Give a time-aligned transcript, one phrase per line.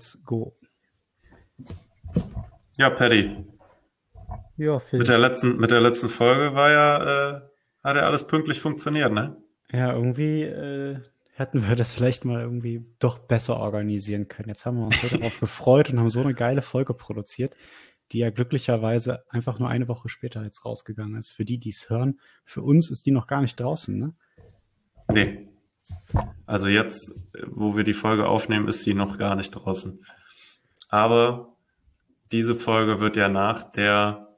[0.00, 0.56] let's go.
[2.78, 3.44] Ja, Paddy.
[4.56, 4.98] Ja, Phil.
[4.98, 7.40] Mit der letzten, mit der letzten Folge war ja, äh,
[7.84, 9.36] hat ja alles pünktlich funktioniert, ne?
[9.70, 11.00] Ja, irgendwie äh,
[11.34, 14.48] hätten wir das vielleicht mal irgendwie doch besser organisieren können.
[14.48, 17.54] Jetzt haben wir uns so darauf gefreut und haben so eine geile Folge produziert,
[18.12, 21.28] die ja glücklicherweise einfach nur eine Woche später jetzt rausgegangen ist.
[21.28, 24.14] Für die, die es hören, für uns ist die noch gar nicht draußen, ne?
[25.12, 25.49] Nee.
[26.46, 30.00] Also jetzt, wo wir die Folge aufnehmen, ist sie noch gar nicht draußen.
[30.88, 31.56] Aber
[32.32, 34.28] diese Folge wird ja nach der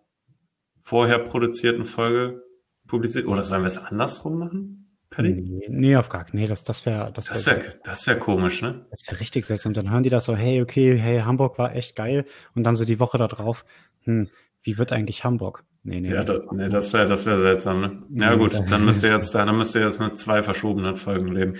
[0.80, 2.42] vorher produzierten Folge
[2.86, 3.26] publiziert.
[3.26, 4.98] Oder sollen wir es andersrum machen?
[5.10, 5.34] Paddy?
[5.34, 8.62] Nee, nee, auf gar keinen Nee, das, das wäre das Das wäre das wär komisch,
[8.62, 8.86] ne?
[8.90, 9.72] Das wäre richtig seltsam.
[9.74, 12.26] Dann hören die das so, hey, okay, hey, Hamburg war echt geil.
[12.54, 13.64] Und dann so die Woche da drauf,
[14.04, 14.28] hm,
[14.62, 15.64] wie wird eigentlich Hamburg?
[15.84, 16.12] Nee, nee.
[16.12, 18.02] Ja, das, nee, das wäre das wär seltsam, ne?
[18.10, 21.54] Ja, gut, dann müsst ihr jetzt, dann müsst ihr jetzt mit zwei verschobenen Folgen leben.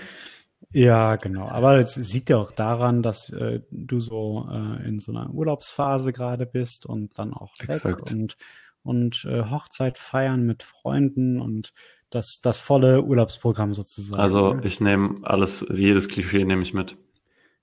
[0.71, 1.49] Ja, genau.
[1.49, 6.13] Aber es sieht ja auch daran, dass äh, du so äh, in so einer Urlaubsphase
[6.13, 8.11] gerade bist und dann auch weg Exakt.
[8.11, 8.37] und
[8.83, 11.73] und äh, Hochzeit feiern mit Freunden und
[12.09, 14.21] das, das volle Urlaubsprogramm sozusagen.
[14.21, 16.97] Also ich nehme alles, jedes Klischee nehme ich mit.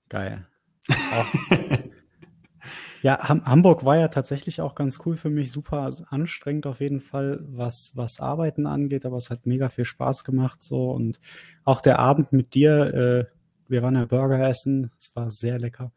[0.09, 0.47] Geil.
[3.01, 7.01] ja, Ham Hamburg war ja tatsächlich auch ganz cool für mich, super anstrengend auf jeden
[7.01, 11.19] Fall, was, was Arbeiten angeht, aber es hat mega viel Spaß gemacht so und
[11.63, 13.25] auch der Abend mit dir, äh,
[13.67, 15.91] wir waren ja Burger essen, es war sehr lecker.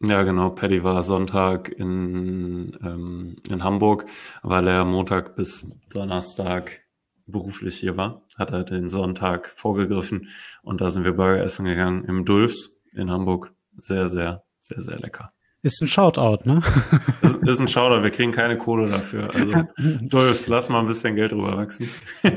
[0.00, 0.50] Ja, genau.
[0.50, 4.06] Paddy war Sonntag in, ähm, in Hamburg,
[4.42, 6.82] weil er Montag bis Donnerstag
[7.26, 10.28] beruflich hier war, hat er den Sonntag vorgegriffen
[10.62, 13.54] und da sind wir Burger essen gegangen im Dulfs in Hamburg.
[13.78, 15.32] Sehr, sehr, sehr, sehr lecker.
[15.64, 16.60] Ist ein Shoutout, ne?
[17.22, 19.34] ist, ist ein Shoutout, wir kriegen keine Kohle dafür.
[19.34, 19.64] Also
[20.02, 21.88] Dulfs, lass mal ein bisschen Geld drüber wachsen.
[22.22, 22.32] ja,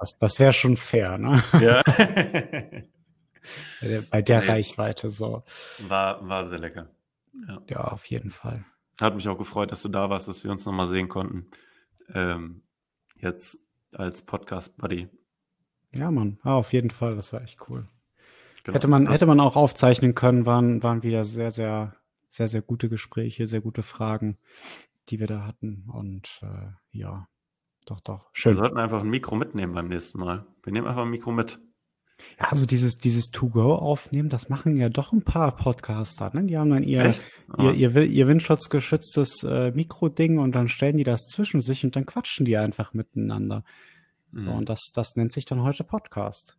[0.00, 1.44] das das wäre schon fair, ne?
[1.60, 1.84] Ja.
[4.10, 4.46] Bei der nee.
[4.46, 5.44] Reichweite so.
[5.86, 6.88] War, war sehr lecker.
[7.46, 7.62] Ja.
[7.68, 8.64] ja, auf jeden Fall.
[9.00, 11.46] Hat mich auch gefreut, dass du da warst, dass wir uns nochmal sehen konnten.
[12.12, 12.62] Ähm,
[13.20, 13.58] jetzt
[13.92, 15.06] als Podcast-Buddy.
[15.94, 16.40] Ja, Mann.
[16.42, 17.14] Ah, auf jeden Fall.
[17.14, 17.86] Das war echt cool.
[18.64, 18.74] Genau.
[18.74, 21.94] Hätte man, hätte man auch aufzeichnen können, waren, waren wieder sehr, sehr,
[22.34, 24.38] sehr, sehr gute Gespräche, sehr gute Fragen,
[25.08, 25.84] die wir da hatten.
[25.92, 27.28] Und äh, ja,
[27.86, 28.28] doch, doch.
[28.32, 28.52] Schön.
[28.52, 30.44] Wir sollten einfach ein Mikro mitnehmen beim nächsten Mal.
[30.64, 31.60] Wir nehmen einfach ein Mikro mit.
[32.40, 36.44] Ja, also dieses, dieses To-Go aufnehmen, das machen ja doch ein paar Podcaster, ne?
[36.44, 37.12] Die haben dann ihr,
[37.58, 42.06] ihr, ihr, ihr windschutzgeschütztes äh, Mikroding und dann stellen die das zwischen sich und dann
[42.06, 43.62] quatschen die einfach miteinander.
[44.32, 44.44] Mhm.
[44.44, 46.56] So, und das, das nennt sich dann heute Podcast.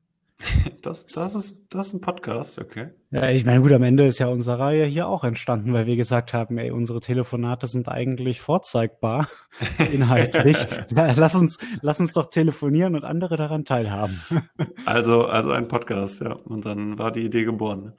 [0.82, 2.90] Das, das, ist, das ist ein Podcast, okay.
[3.10, 5.96] Ja, ich meine, gut, am Ende ist ja unsere Reihe hier auch entstanden, weil wir
[5.96, 9.30] gesagt haben, ey, unsere Telefonate sind eigentlich vorzeigbar,
[9.92, 10.58] inhaltlich.
[10.90, 14.22] lass uns, lass uns doch telefonieren und andere daran teilhaben.
[14.86, 16.34] also, also ein Podcast, ja.
[16.34, 17.94] Und dann war die Idee geboren.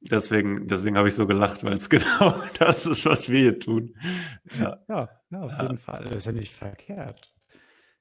[0.00, 3.94] Deswegen, deswegen habe ich so gelacht, weil es genau das ist, was wir hier tun.
[4.58, 5.62] Ja, ja, ja auf ja.
[5.62, 6.04] jeden Fall.
[6.04, 7.32] Das ist ja nicht verkehrt.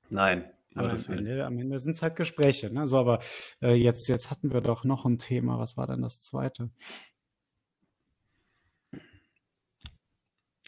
[0.10, 0.46] Nein,
[0.76, 2.74] aber am Ende, am Ende sind es halt Gespräche.
[2.74, 2.88] Ne?
[2.88, 3.20] So, aber
[3.62, 5.60] äh, jetzt, jetzt hatten wir doch noch ein Thema.
[5.60, 6.70] Was war denn das zweite?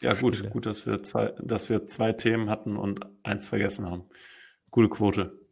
[0.02, 0.50] Ja, gut, Spiele.
[0.50, 4.04] gut, dass wir zwei, dass wir zwei Themen hatten und eins vergessen haben.
[4.70, 5.43] Gute Quote.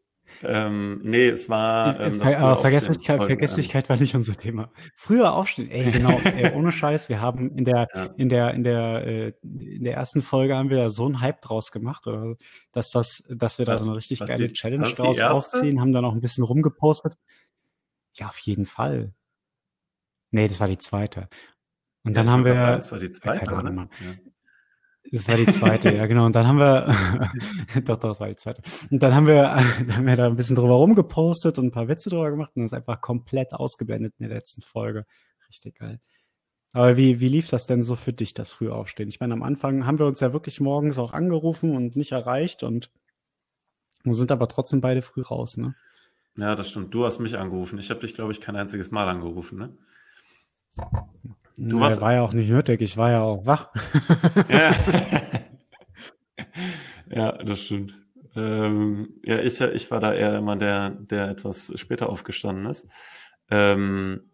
[0.45, 1.99] Ähm, nee, es war.
[2.01, 4.71] Ähm, Ver aber Vergesslichkeit, ähm, Vergesslichkeit war nicht unser Thema.
[4.95, 8.05] Früher aufstehen, ey, genau, ey, ohne Scheiß, wir haben in der, ja.
[8.17, 11.41] in der, in der, äh, in der ersten Folge haben wir da so einen Hype
[11.41, 12.37] draus gemacht, oder,
[12.73, 15.93] dass das, dass wir was, da so eine richtig geile die, Challenge draus aufziehen, haben
[15.93, 17.17] da noch ein bisschen rumgepostet.
[18.15, 19.15] Ja, auf jeden Fall.
[20.31, 21.29] Nee, das war die zweite.
[22.05, 22.59] Und ja, dann haben wir.
[22.59, 23.47] Sagen, das war die zweite.
[23.47, 24.32] Keine Ahnung, ja.
[25.11, 26.27] Das war die zweite, ja genau.
[26.27, 26.95] Und dann haben wir,
[27.85, 28.63] doch, doch, das war die zweite.
[28.91, 29.43] Und dann haben wir,
[29.87, 32.63] dann haben wir da ein bisschen drüber rumgepostet und ein paar Witze drüber gemacht und
[32.63, 35.05] das einfach komplett ausgeblendet in der letzten Folge.
[35.49, 36.01] Richtig geil.
[36.73, 39.09] Aber wie, wie lief das denn so für dich, das Frühaufstehen?
[39.09, 42.63] Ich meine, am Anfang haben wir uns ja wirklich morgens auch angerufen und nicht erreicht
[42.63, 42.91] und
[44.05, 45.75] sind aber trotzdem beide früh raus, ne?
[46.37, 46.95] Ja, das stimmt.
[46.95, 47.79] Du hast mich angerufen.
[47.79, 49.77] Ich habe dich, glaube ich, kein einziges Mal angerufen, ne?
[51.57, 53.71] Du warst war ja auch nicht nötig, ich war ja auch wach.
[54.49, 54.73] ja.
[57.11, 57.99] ja, das stimmt.
[58.35, 62.89] Ähm, ja, ich, ich war da eher immer der, der etwas später aufgestanden ist.
[63.51, 64.31] Ähm,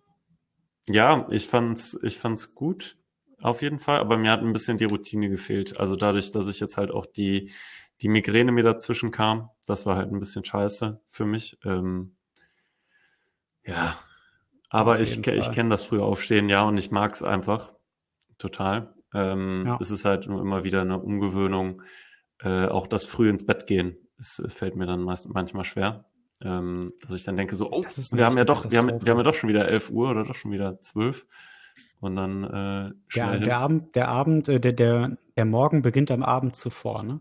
[0.86, 2.96] ja, ich fand's, ich fand's gut,
[3.40, 5.78] auf jeden Fall, aber mir hat ein bisschen die Routine gefehlt.
[5.78, 7.52] Also dadurch, dass ich jetzt halt auch die,
[8.00, 11.58] die Migräne mir dazwischen kam, das war halt ein bisschen scheiße für mich.
[11.64, 12.16] Ähm,
[13.64, 13.98] ja,
[14.68, 17.72] aber ich, ich kenne das frühe Aufstehen, ja, und ich mag es einfach
[18.38, 18.94] total.
[19.14, 19.78] Ähm, ja.
[19.80, 21.82] Es ist halt nur immer wieder eine Umgewöhnung.
[22.40, 26.04] Äh, auch das früh ins Bett gehen, es fällt mir dann meist, manchmal schwer.
[26.40, 29.18] Ähm, dass ich dann denke so, oh, wir haben ja doch, wir haben, wir haben
[29.18, 31.26] ja doch schon wieder 11 Uhr oder doch schon wieder 12.
[31.98, 33.50] und dann äh, Der, schnell der hin.
[33.50, 37.20] Abend, der Abend, äh, der, der, der Morgen beginnt am Abend zuvor, ne?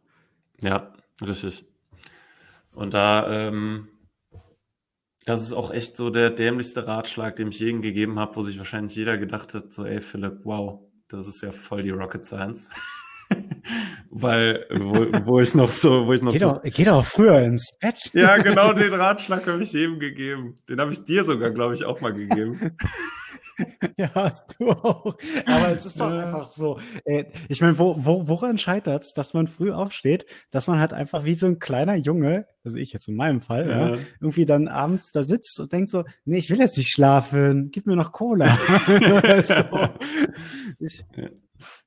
[0.61, 1.65] Ja, richtig.
[2.75, 3.87] Und da, ähm,
[5.27, 8.57] das ist auch echt so der dämlichste Ratschlag, den ich jedem gegeben habe, wo sich
[8.59, 10.79] wahrscheinlich jeder gedacht hat, so, ey Philipp, wow,
[11.09, 12.69] das ist ja voll die Rocket Science.
[14.09, 17.41] Weil, wo, wo ich noch so, wo ich noch Geh so, doch, geh doch früher
[17.41, 18.09] ins Bett.
[18.13, 20.55] ja, genau den Ratschlag habe ich jedem gegeben.
[20.69, 22.77] Den habe ich dir sogar, glaube ich, auch mal gegeben.
[23.97, 25.17] Ja, hast du auch.
[25.45, 26.25] Aber es ist doch Ja.
[26.25, 26.79] einfach so.
[27.05, 31.25] Äh, ich meine, wo, wo, woran scheitert's, dass man früh aufsteht, dass man halt einfach
[31.25, 33.97] wie so ein kleiner Junge, also ich jetzt in meinem Fall, ja, Ja.
[34.21, 37.87] irgendwie dann abends da sitzt und denkt so, nee, ich will jetzt nicht schlafen, gib
[37.87, 38.55] mir noch Cola.
[39.41, 39.89] so.
[40.79, 41.29] ich, Ja.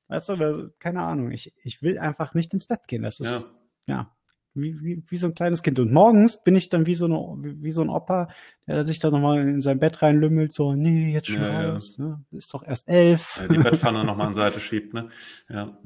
[0.09, 3.03] weißt du, das, keine Ahnung, ich, ich will einfach nicht ins Bett gehen.
[3.03, 3.47] Das ist,
[3.85, 4.11] ja,
[4.53, 5.79] wie, wie, wie so ein kleines Kind.
[5.79, 8.29] Und morgens bin ich dann wie so, eine, wie, so ein Opa,
[8.67, 11.71] der sich dann nochmal in sein Bett reinlümmelt, so, nee, jetzt schon Ja, ja.
[11.73, 12.23] raus, ne?
[12.31, 13.37] ist doch erst elf.
[13.41, 15.09] Ja, die Bettpfanne nochmal an Seite schiebt, ne?
[15.49, 15.77] Ja.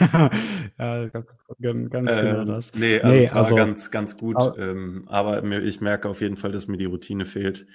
[0.00, 0.30] ja,
[0.78, 1.26] ja, ganz,
[1.60, 2.74] ganz ganz genau das.
[2.74, 4.36] nee, also Nee, es war also- ganz, ganz gut.
[4.36, 7.66] Aber- ähm, aber mir, ich merke auf jeden Fall, dass mir die Routine fehlt.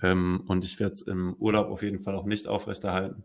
[0.00, 3.24] Ähm, und ich werde es im Urlaub auf jeden Fall auch nicht aufrechterhalten.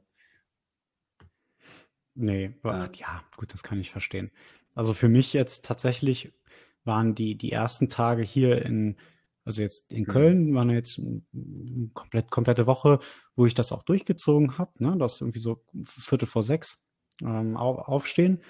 [2.15, 2.88] Nee, Ja.
[2.89, 4.31] ach, ja, gut, das kann ich verstehen.
[4.77, 6.31] Also für mich jetzt tatsächlich
[6.85, 8.97] waren die, die ersten Tage hier in,
[9.44, 10.12] also jetzt in Mhm.
[10.12, 11.21] Köln, waren jetzt eine
[11.94, 13.00] komplett, komplette Woche,
[13.35, 14.95] wo ich das auch durchgezogen habe, ne?
[14.97, 16.83] Das irgendwie so Viertel vor sechs
[17.21, 18.41] ähm, au- aufstehen.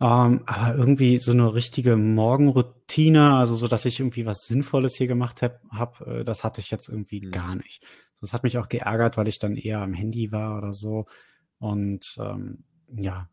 [0.00, 5.06] Ähm, aber irgendwie so eine richtige Morgenroutine, also so, dass ich irgendwie was Sinnvolles hier
[5.06, 7.30] gemacht habe, hab, äh, das hatte ich jetzt irgendwie Mhm.
[7.30, 7.86] gar nicht.
[8.20, 11.06] Das hat mich auch geärgert, weil ich dann eher am Handy war oder so.
[11.58, 12.64] Und ähm,
[12.96, 13.28] ja,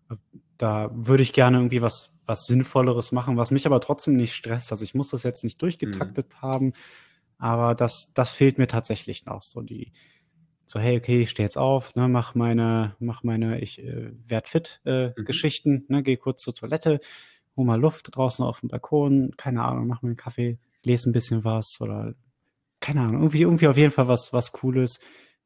[0.62, 4.72] da würde ich gerne irgendwie was, was Sinnvolleres machen, was mich aber trotzdem nicht stresst.
[4.72, 6.74] Also ich muss das jetzt nicht durchgetaktet haben,
[7.40, 9.42] aber das, das fehlt mir tatsächlich noch.
[9.42, 9.92] So die,
[10.64, 14.48] so, hey, okay, ich stehe jetzt auf, ne, mach meine, mach meine, ich äh, werd
[14.48, 15.26] fit äh, Mhm.
[15.26, 17.00] Geschichten, ne, geh kurz zur Toilette,
[17.58, 21.14] hol mal Luft draußen auf dem Balkon, keine Ahnung, mach mir einen Kaffee, lese ein
[21.14, 22.14] bisschen was oder
[22.80, 25.00] keine Ahnung, irgendwie, irgendwie auf jeden Fall was, was Cooles,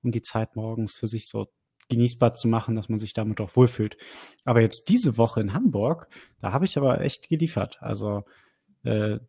[0.04, 1.48] um die Zeit morgens für sich so
[1.90, 3.98] genießbar zu machen, dass man sich damit auch wohlfühlt.
[4.44, 6.08] Aber jetzt diese Woche in Hamburg,
[6.42, 7.78] da habe ich aber echt geliefert.
[7.82, 8.24] Also
[8.84, 9.20] äh,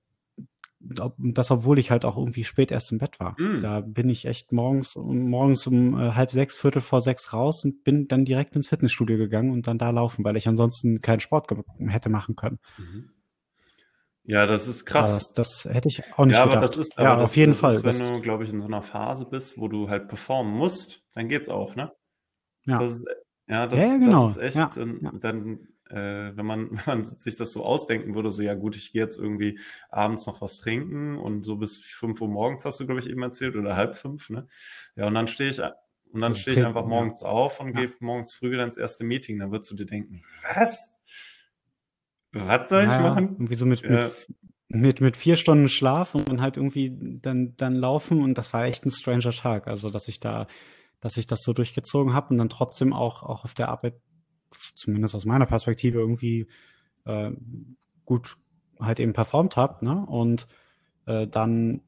[0.78, 3.40] das, obwohl ich halt auch irgendwie spät erst im Bett war.
[3.40, 3.60] Mm.
[3.60, 7.64] Da bin ich echt morgens, um- morgens um äh, halb sechs, Viertel vor sechs raus
[7.64, 11.20] und bin dann direkt ins Fitnessstudio gegangen und dann da laufen, weil ich ansonsten keinen
[11.20, 11.48] Sport
[11.78, 12.58] hätte machen können.
[12.78, 13.10] Mhm.
[14.24, 15.32] Ja, das ist Aber krass.
[15.34, 16.70] das, das hätte ich auch nicht Ja, aber gedacht.
[16.70, 17.74] das ist, ja, aber das, auf jeden das Fall.
[17.74, 21.04] ist, wenn du, glaube ich, in so einer Phase bist, wo du halt performen musst,
[21.14, 21.92] dann geht's auch, ne?
[22.66, 22.78] Ja.
[22.78, 23.06] Das ist,
[23.48, 24.22] ja, das, Ja, ja, genau.
[24.22, 25.12] das ist echt, Ja, ähm, ja.
[25.20, 28.92] dann, äh, wenn man, wenn man sich das so ausdenken würde, so, ja gut, ich
[28.92, 29.58] gehe jetzt irgendwie
[29.88, 33.22] abends noch was trinken und so bis fünf Uhr morgens hast du, glaube ich, eben
[33.22, 34.46] erzählt, oder halb fünf, ne?
[34.96, 36.88] Ja, und dann stehe ich, und dann Also stehe ich einfach ja.
[36.88, 37.84] morgens auf und Ja.
[37.84, 40.22] gehe morgens früh wieder ins erste Meeting, dann würdest du dir denken,
[40.54, 40.90] was?
[42.32, 43.28] Was soll ich Naja, machen?
[43.32, 43.90] Irgendwie so mit, Ja.
[43.90, 44.26] mit,
[44.68, 46.92] mit, mit vier Stunden Schlaf und dann halt irgendwie
[47.22, 49.68] dann, dann laufen und das war echt ein stranger Tag.
[49.68, 50.46] Also, dass ich da,
[51.00, 54.00] dass ich das so durchgezogen habe und dann trotzdem auch, auch auf der Arbeit,
[54.74, 56.46] zumindest aus meiner Perspektive, irgendwie
[57.04, 57.30] äh,
[58.04, 58.36] gut
[58.80, 60.04] halt eben performt habe, ne?
[60.06, 60.46] Und
[61.06, 61.82] äh, dann,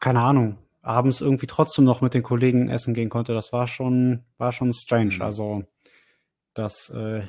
[0.00, 3.34] keine Ahnung, abends irgendwie trotzdem noch mit den Kollegen essen gehen konnte.
[3.34, 5.16] Das war schon, war schon strange.
[5.16, 5.22] Mhm.
[5.22, 5.64] Also,
[6.54, 7.22] das äh,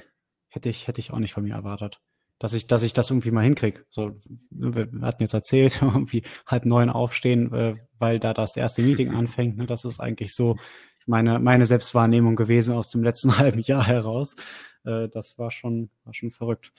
[0.48, 2.02] hätte ich, hätte ich auch nicht von mir erwartet
[2.40, 3.86] dass ich, dass ich das irgendwie mal hinkriege.
[3.90, 4.18] So,
[4.50, 9.58] wir hatten jetzt erzählt, irgendwie halb neun aufstehen, äh, weil da das erste Meeting anfängt.
[9.58, 9.66] Ne?
[9.66, 10.58] Das ist eigentlich so
[11.06, 14.36] meine, meine Selbstwahrnehmung gewesen aus dem letzten halben Jahr heraus.
[14.86, 16.72] Äh, das war schon, war schon verrückt.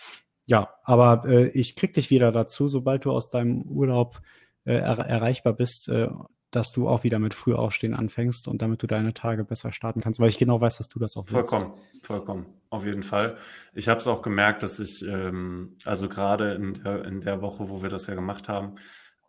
[0.46, 4.22] Ja, aber äh, ich krieg dich wieder dazu, sobald du aus deinem Urlaub
[4.64, 6.08] äh, er erreichbar bist, äh,
[6.50, 10.00] dass du auch wieder mit früh aufstehen anfängst und damit du deine Tage besser starten
[10.00, 11.50] kannst, weil ich genau weiß, dass du das auch willst.
[11.50, 13.36] Vollkommen, vollkommen, auf jeden Fall.
[13.74, 17.68] Ich habe es auch gemerkt, dass ich, ähm, also gerade in der, in der Woche,
[17.68, 18.74] wo wir das ja gemacht haben,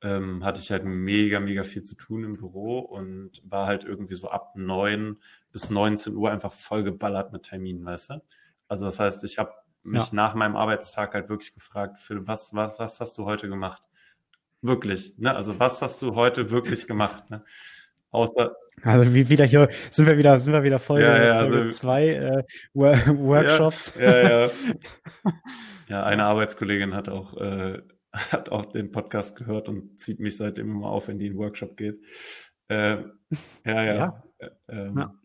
[0.02, 4.16] ähm, hatte ich halt mega, mega viel zu tun im Büro und war halt irgendwie
[4.16, 5.18] so ab neun
[5.52, 8.22] bis 19 Uhr einfach voll geballert mit Terminen, weißt du?
[8.70, 9.52] Also das heißt, ich habe
[9.84, 10.16] mich Ja.
[10.16, 13.84] nach meinem Arbeitstag halt wirklich gefragt, Philipp, was, was, was hast du heute gemacht?
[14.62, 15.36] Wirklich, ne?
[15.36, 17.44] Also was hast du heute wirklich gemacht, ne?
[18.12, 21.58] Außer, Also wie wieder hier sind wir wieder sind wir wieder Folge, Ja, ja, Folge
[21.62, 23.94] also- zwei äh, Wor Workshops.
[24.00, 24.52] Ja, ja.
[25.88, 30.72] Ja, eine Arbeitskollegin hat auch, äh, hat auch den Podcast gehört und zieht mich seitdem
[30.72, 32.00] immer auf, wenn die in den Workshop geht.
[32.68, 33.04] Äh,
[33.66, 33.94] ja, ja.
[33.96, 34.24] Ja.
[34.40, 35.16] Äh, ähm, Ja.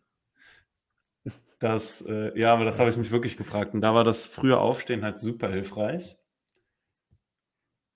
[1.59, 3.73] Das, äh, ja, aber das habe ich mich wirklich gefragt.
[3.73, 6.17] Und da war das frühe Aufstehen halt super hilfreich.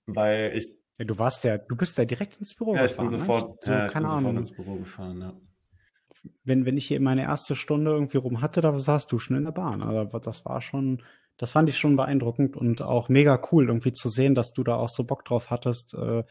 [0.06, 3.06] Weil ich, Ja, du warst ja, du bist ja direkt ins Büro ja, ich bin
[3.06, 3.20] gefahren.
[3.20, 3.56] sofort, ne?
[3.62, 4.36] so, ja, ich keine bin sofort Ahnung.
[4.36, 5.32] ins Büro gefahren, ja.
[6.44, 9.44] wenn, wenn ich hier meine erste Stunde irgendwie rum hatte, da saßt du schon in
[9.44, 9.80] der Bahn.
[9.80, 11.02] Also das war schon,
[11.38, 14.74] das fand ich schon beeindruckend und auch mega cool, irgendwie zu sehen, dass du da
[14.74, 16.22] auch so Bock drauf hattest, äh,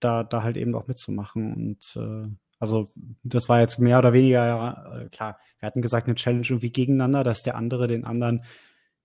[0.00, 1.54] da, da halt eben auch mitzumachen.
[1.54, 2.88] Und äh, also
[3.22, 7.22] das war jetzt mehr oder weniger, äh, klar, wir hatten gesagt, eine Challenge irgendwie gegeneinander,
[7.22, 8.42] dass der andere den anderen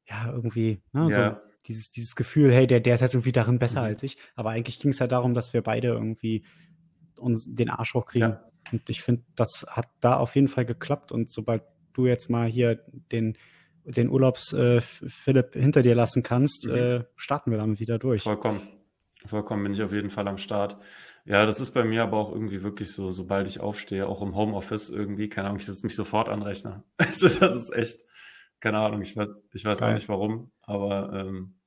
[0.05, 1.29] ja irgendwie, ne, ja.
[1.29, 3.88] so dieses, dieses Gefühl, hey, der, der ist jetzt irgendwie darin besser mhm.
[3.88, 4.17] als ich.
[4.36, 6.43] Aber eigentlich ging es ja darum, dass wir beide irgendwie
[7.20, 8.32] uns den Arsch hochkriegen.
[8.32, 8.43] Ja.
[8.72, 11.12] Und ich finde, das hat da auf jeden Fall geklappt.
[11.12, 12.79] Und sobald du jetzt mal hier
[13.12, 13.38] den,
[13.84, 16.75] den Urlaubs äh, Philipp hinter dir lassen kannst, mhm.
[16.75, 18.24] äh, starten wir damit wieder durch.
[18.24, 18.62] Vollkommen.
[19.25, 20.77] Vollkommen bin ich auf jeden Fall am Start.
[21.25, 24.36] Ja, das ist bei mir aber auch irgendwie wirklich so, sobald ich aufstehe, auch im
[24.36, 26.84] Homeoffice irgendwie, keine Ahnung, ich setze mich sofort an Rechner.
[26.98, 28.00] Also das ist echt,
[28.63, 31.60] keine Ahnung, ich weiß, ich weiß auch nicht warum, aber ähm,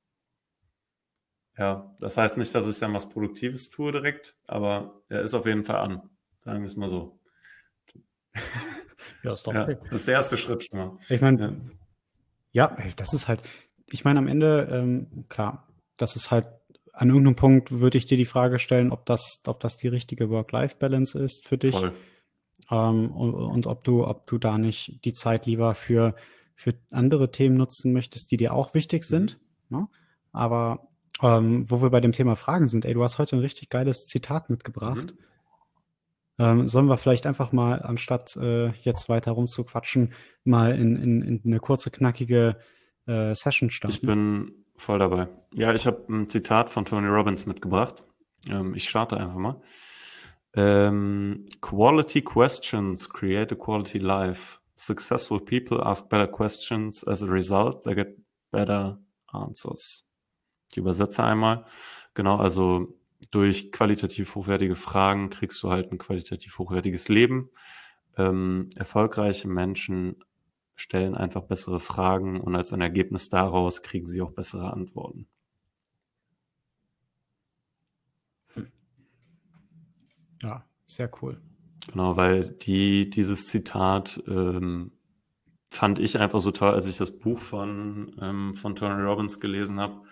[1.55, 5.45] ja, das heißt nicht, dass ich dann was Produktives tue direkt, aber er ist auf
[5.45, 7.19] jeden Fall an, sagen wir es mal so.
[9.23, 9.73] ja, ist doch okay.
[9.73, 10.97] Ja, das ist der erste Schritt schon mal.
[11.07, 11.71] Ich meine,
[12.51, 12.75] ja.
[12.75, 12.91] ja.
[12.95, 13.43] das ist halt,
[13.85, 16.47] ich meine, am Ende, ähm, klar, das ist halt
[16.93, 20.31] an irgendeinem Punkt würde ich dir die Frage stellen, ob das, ob das die richtige
[20.31, 21.75] Work-Life-Balance ist für dich.
[21.75, 21.93] Voll.
[22.71, 26.15] Ähm, und, und, ob du, ob du da nicht die Zeit lieber für,
[26.57, 29.07] für andere Themen nutzen möchtest, die dir auch wichtig mhm.
[29.07, 29.39] sind.
[29.69, 29.77] Mhm.
[29.77, 29.87] Ne?
[30.33, 30.89] Aber
[31.21, 34.07] ähm, wo wir bei dem Thema Fragen sind, ey, du hast heute ein richtig geiles
[34.07, 35.13] Zitat mitgebracht.
[35.13, 35.17] Mhm.
[36.39, 41.41] Ähm, sollen wir vielleicht einfach mal, anstatt äh, jetzt weiter rumzuquatschen, mal in, in, in
[41.45, 42.57] eine kurze, knackige
[43.07, 43.95] äh, Session starten?
[43.95, 45.27] Ich bin Voll dabei.
[45.53, 48.03] Ja, ich habe ein Zitat von Tony Robbins mitgebracht.
[48.47, 49.61] Ähm, ich starte einfach mal.
[50.53, 54.59] Ähm, quality questions create a quality life.
[54.77, 57.03] Successful people ask better questions.
[57.03, 58.15] As a result, they get
[58.51, 60.07] better answers.
[60.71, 61.65] Ich übersetze einmal.
[62.13, 62.95] Genau, also
[63.31, 67.49] durch qualitativ hochwertige Fragen kriegst du halt ein qualitativ hochwertiges Leben.
[68.17, 70.23] Ähm, erfolgreiche Menschen
[70.75, 75.27] stellen einfach bessere Fragen und als ein Ergebnis daraus kriegen sie auch bessere Antworten.
[78.53, 78.71] Hm.
[80.43, 81.41] Ja, sehr cool.
[81.85, 84.91] Genau, weil die, dieses Zitat ähm,
[85.69, 89.79] fand ich einfach so toll, als ich das Buch von, ähm, von Tony Robbins gelesen
[89.79, 90.03] habe,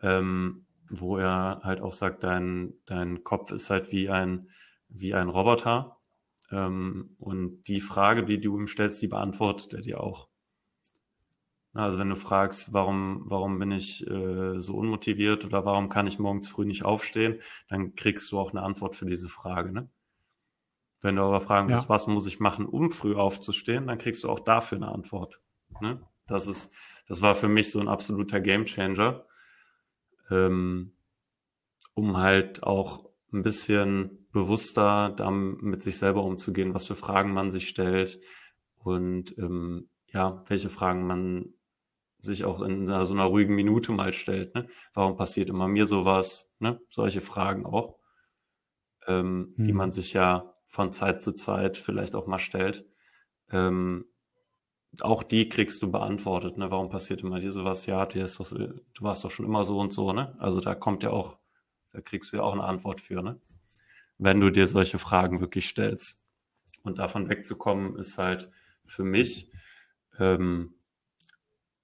[0.00, 4.48] ähm, wo er halt auch sagt, dein, dein Kopf ist halt wie ein,
[4.88, 5.98] wie ein Roboter
[6.50, 10.28] ähm, und die Frage, die du ihm stellst, die beantwortet er dir auch.
[11.74, 16.18] Also wenn du fragst, warum, warum bin ich äh, so unmotiviert oder warum kann ich
[16.18, 19.72] morgens früh nicht aufstehen, dann kriegst du auch eine Antwort für diese Frage.
[19.72, 19.88] Ne?
[21.02, 21.88] Wenn du aber fragen willst, ja.
[21.88, 25.40] was muss ich machen, um früh aufzustehen, dann kriegst du auch dafür eine Antwort.
[25.80, 26.00] Ne?
[26.28, 26.72] Das ist,
[27.08, 29.26] das war für mich so ein absoluter Gamechanger,
[30.30, 30.92] ähm,
[31.94, 37.50] um halt auch ein bisschen bewusster damit mit sich selber umzugehen, was für Fragen man
[37.50, 38.20] sich stellt
[38.78, 41.54] und ähm, ja, welche Fragen man
[42.20, 44.54] sich auch in so einer ruhigen Minute mal stellt.
[44.54, 44.68] Ne?
[44.94, 46.52] Warum passiert immer mir sowas?
[46.60, 46.80] Ne?
[46.90, 47.98] Solche Fragen auch,
[49.08, 49.64] ähm, mhm.
[49.64, 52.84] die man sich ja von Zeit zu Zeit vielleicht auch mal stellt.
[53.50, 54.06] Ähm,
[55.00, 56.58] auch die kriegst du beantwortet.
[56.58, 56.70] Ne?
[56.70, 57.86] Warum passiert immer dir sowas?
[57.86, 60.12] Ja, dir ist doch, du warst doch schon immer so und so.
[60.12, 60.34] Ne?
[60.38, 61.38] Also da kommt ja auch
[61.92, 63.38] da kriegst du ja auch eine Antwort für, ne?
[64.18, 66.26] Wenn du dir solche Fragen wirklich stellst.
[66.82, 68.50] Und davon wegzukommen, ist halt
[68.84, 69.52] für mich
[70.18, 70.74] ähm,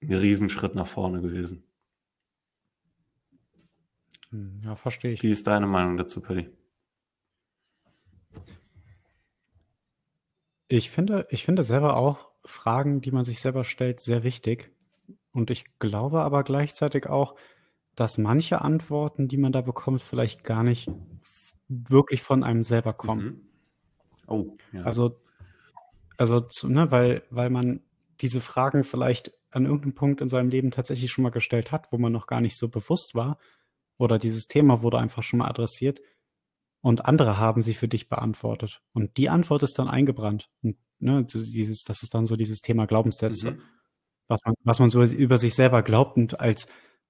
[0.01, 1.63] ein Riesenschritt nach vorne gewesen.
[4.31, 5.23] Hm, ja, verstehe ich.
[5.23, 6.49] Wie ist deine Meinung dazu, Paddy?
[10.69, 14.71] Ich finde, ich finde selber auch Fragen, die man sich selber stellt, sehr wichtig.
[15.33, 17.35] Und ich glaube aber gleichzeitig auch,
[17.95, 20.89] dass manche Antworten, die man da bekommt, vielleicht gar nicht
[21.67, 23.25] wirklich von einem selber kommen.
[23.25, 23.41] Mhm.
[24.27, 24.83] Oh, ja.
[24.83, 25.19] Also,
[26.17, 27.81] also zu, ne, weil, weil man
[28.21, 31.97] diese Fragen vielleicht an irgendeinem Punkt in seinem Leben tatsächlich schon mal gestellt hat, wo
[31.97, 33.39] man noch gar nicht so bewusst war.
[33.97, 35.99] Oder dieses Thema wurde einfach schon mal adressiert.
[36.81, 38.81] Und andere haben sie für dich beantwortet.
[38.93, 40.49] Und die Antwort ist dann eingebrannt.
[40.61, 43.51] Und ne, dieses, das ist dann so dieses Thema Glaubenssätze.
[43.51, 43.61] Mhm.
[44.27, 46.67] Was man, was man so über sich selber glaubt und als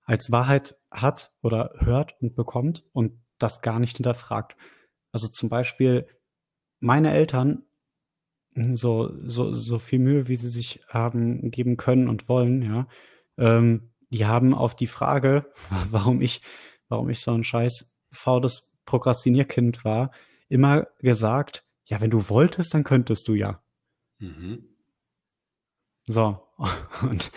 [0.10, 4.58] als Wahrheit hat oder hört und bekommt und das gar nicht hinterfragt.
[5.12, 6.08] Also zum Beispiel
[6.80, 7.62] meine Eltern,
[8.56, 12.88] hm, so, so, so viel Mühe, wie sie sich haben geben können und wollen, ja,
[13.38, 15.54] ähm, die haben auf die Frage,
[15.92, 16.42] warum ich,
[16.88, 20.12] warum ich so ein scheiß faules Prokrastinierkind war,
[20.48, 23.62] immer gesagt, ja, wenn du wolltest, dann könntest du ja.
[24.20, 24.68] Mhm.
[26.06, 26.42] So,
[27.02, 27.32] und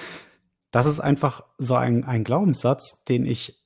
[0.71, 3.63] das ist einfach so ein, ein Glaubenssatz, den ich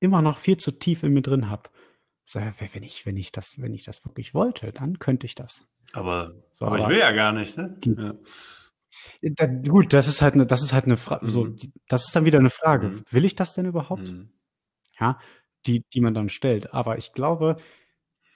[0.00, 1.70] immer noch viel zu tief in mir drin habe.
[2.24, 5.66] So, wenn ich, wenn ich das, wenn ich das wirklich wollte, dann könnte ich das.
[5.94, 7.78] Aber, so, aber, ich will ja gar nicht, ne?
[7.84, 8.14] Ja.
[9.22, 11.30] Da, gut, das ist halt eine, das ist halt eine Frage, mhm.
[11.30, 11.48] so,
[11.88, 12.88] das ist dann wieder eine Frage.
[12.88, 13.04] Mhm.
[13.10, 14.10] Will ich das denn überhaupt?
[14.10, 14.30] Mhm.
[15.00, 15.18] Ja,
[15.68, 16.74] die, die man dann stellt.
[16.74, 17.56] Aber ich glaube,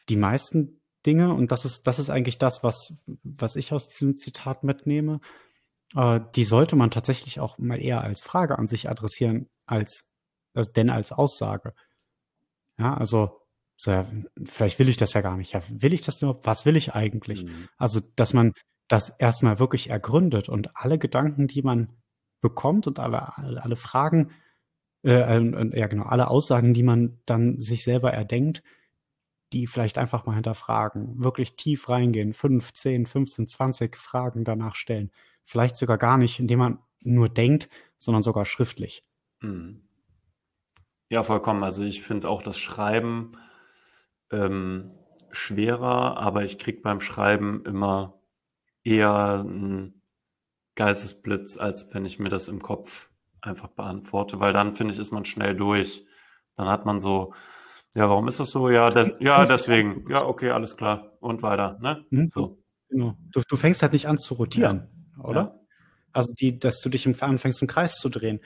[0.08, 4.16] die meisten Dinge, und das ist, das ist eigentlich das, was, was ich aus diesem
[4.16, 5.20] Zitat mitnehme,
[5.96, 10.04] äh, die sollte man tatsächlich auch mal eher als Frage an sich adressieren, als,
[10.54, 11.74] als denn als Aussage.
[12.78, 13.40] Ja, also,
[13.74, 14.06] so, ja,
[14.44, 15.52] vielleicht will ich das ja gar nicht.
[15.52, 16.46] Ja, will ich das überhaupt?
[16.46, 17.44] Was will ich eigentlich?
[17.44, 17.68] Mhm.
[17.78, 18.52] Also, dass man
[18.88, 21.88] das erstmal wirklich ergründet und alle Gedanken, die man
[22.40, 24.32] bekommt und alle, alle Fragen,
[25.04, 28.62] äh, äh, ja genau, alle Aussagen, die man dann sich selber erdenkt,
[29.52, 35.10] die vielleicht einfach mal hinterfragen, wirklich tief reingehen, 5, 10, 15, 20 Fragen danach stellen.
[35.44, 37.68] Vielleicht sogar gar nicht, indem man nur denkt,
[37.98, 39.04] sondern sogar schriftlich.
[39.40, 39.82] Mhm.
[41.10, 41.62] Ja, vollkommen.
[41.62, 43.32] Also ich finde auch das Schreiben
[44.30, 44.92] ähm,
[45.30, 48.18] schwerer, aber ich kriege beim Schreiben immer
[48.82, 50.00] eher einen
[50.74, 53.10] Geistesblitz, als wenn ich mir das im Kopf
[53.42, 56.06] einfach beantworte, weil dann finde ich, ist man schnell durch.
[56.56, 57.34] Dann hat man so,
[57.94, 58.70] ja, warum ist das so?
[58.70, 60.08] Ja, des, ja, deswegen.
[60.08, 61.12] Ja, okay, alles klar.
[61.20, 62.04] Und weiter, ne?
[62.10, 62.30] Mhm.
[62.30, 62.62] So.
[62.88, 63.16] Genau.
[63.32, 65.24] Du, du fängst halt nicht an zu rotieren, ja.
[65.24, 65.40] oder?
[65.40, 65.60] Ja.
[66.12, 68.40] Also die, dass du dich im, anfängst im Kreis zu drehen,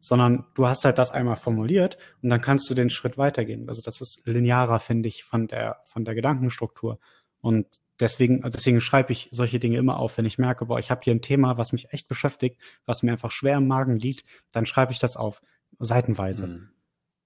[0.00, 3.68] sondern du hast halt das einmal formuliert und dann kannst du den Schritt weitergehen.
[3.68, 7.00] Also das ist linearer, finde ich, von der, von der Gedankenstruktur.
[7.40, 7.66] Und
[8.00, 11.14] deswegen, deswegen schreibe ich solche Dinge immer auf, wenn ich merke, boah, ich habe hier
[11.14, 14.92] ein Thema, was mich echt beschäftigt, was mir einfach schwer im Magen liegt, dann schreibe
[14.92, 15.42] ich das auf,
[15.78, 16.46] seitenweise.
[16.46, 16.70] Mhm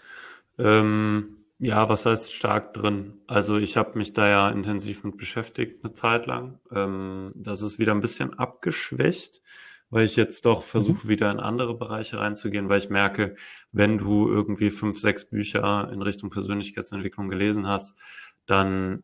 [0.57, 3.19] Ähm, ja, was heißt stark drin?
[3.27, 6.59] Also ich habe mich da ja intensiv mit beschäftigt eine Zeit lang.
[6.71, 9.41] Ähm, das ist wieder ein bisschen abgeschwächt,
[9.89, 11.09] weil ich jetzt doch versuche, mhm.
[11.09, 13.35] wieder in andere Bereiche reinzugehen, weil ich merke,
[13.71, 17.97] wenn du irgendwie fünf, sechs Bücher in Richtung Persönlichkeitsentwicklung gelesen hast,
[18.45, 19.03] dann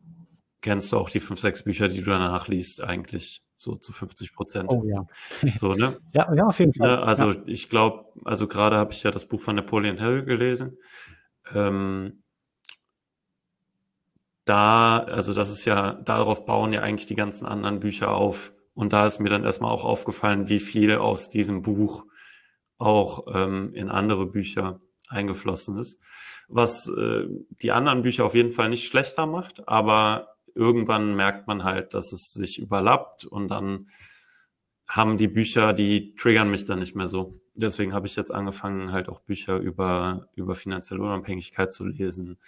[0.64, 4.34] kennst du auch die fünf, sechs Bücher, die du danach liest, eigentlich so zu 50
[4.34, 4.70] Prozent.
[4.70, 5.06] Oh ja.
[5.54, 5.98] So, ne?
[6.14, 6.96] ja, ja, auf jeden Fall.
[6.96, 7.02] Ne?
[7.02, 7.42] Also ja.
[7.44, 10.78] ich glaube, also gerade habe ich ja das Buch von Napoleon Hill gelesen.
[11.52, 12.22] Ähm,
[14.46, 18.52] da, also das ist ja, darauf bauen ja eigentlich die ganzen anderen Bücher auf.
[18.72, 22.06] Und da ist mir dann erstmal auch aufgefallen, wie viel aus diesem Buch
[22.78, 26.00] auch ähm, in andere Bücher eingeflossen ist.
[26.48, 27.26] Was äh,
[27.62, 32.12] die anderen Bücher auf jeden Fall nicht schlechter macht, aber irgendwann merkt man halt, dass
[32.12, 33.88] es sich überlappt und dann
[34.86, 37.32] haben die Bücher, die triggern mich dann nicht mehr so.
[37.54, 42.38] Deswegen habe ich jetzt angefangen, halt auch Bücher über, über finanzielle Unabhängigkeit zu lesen,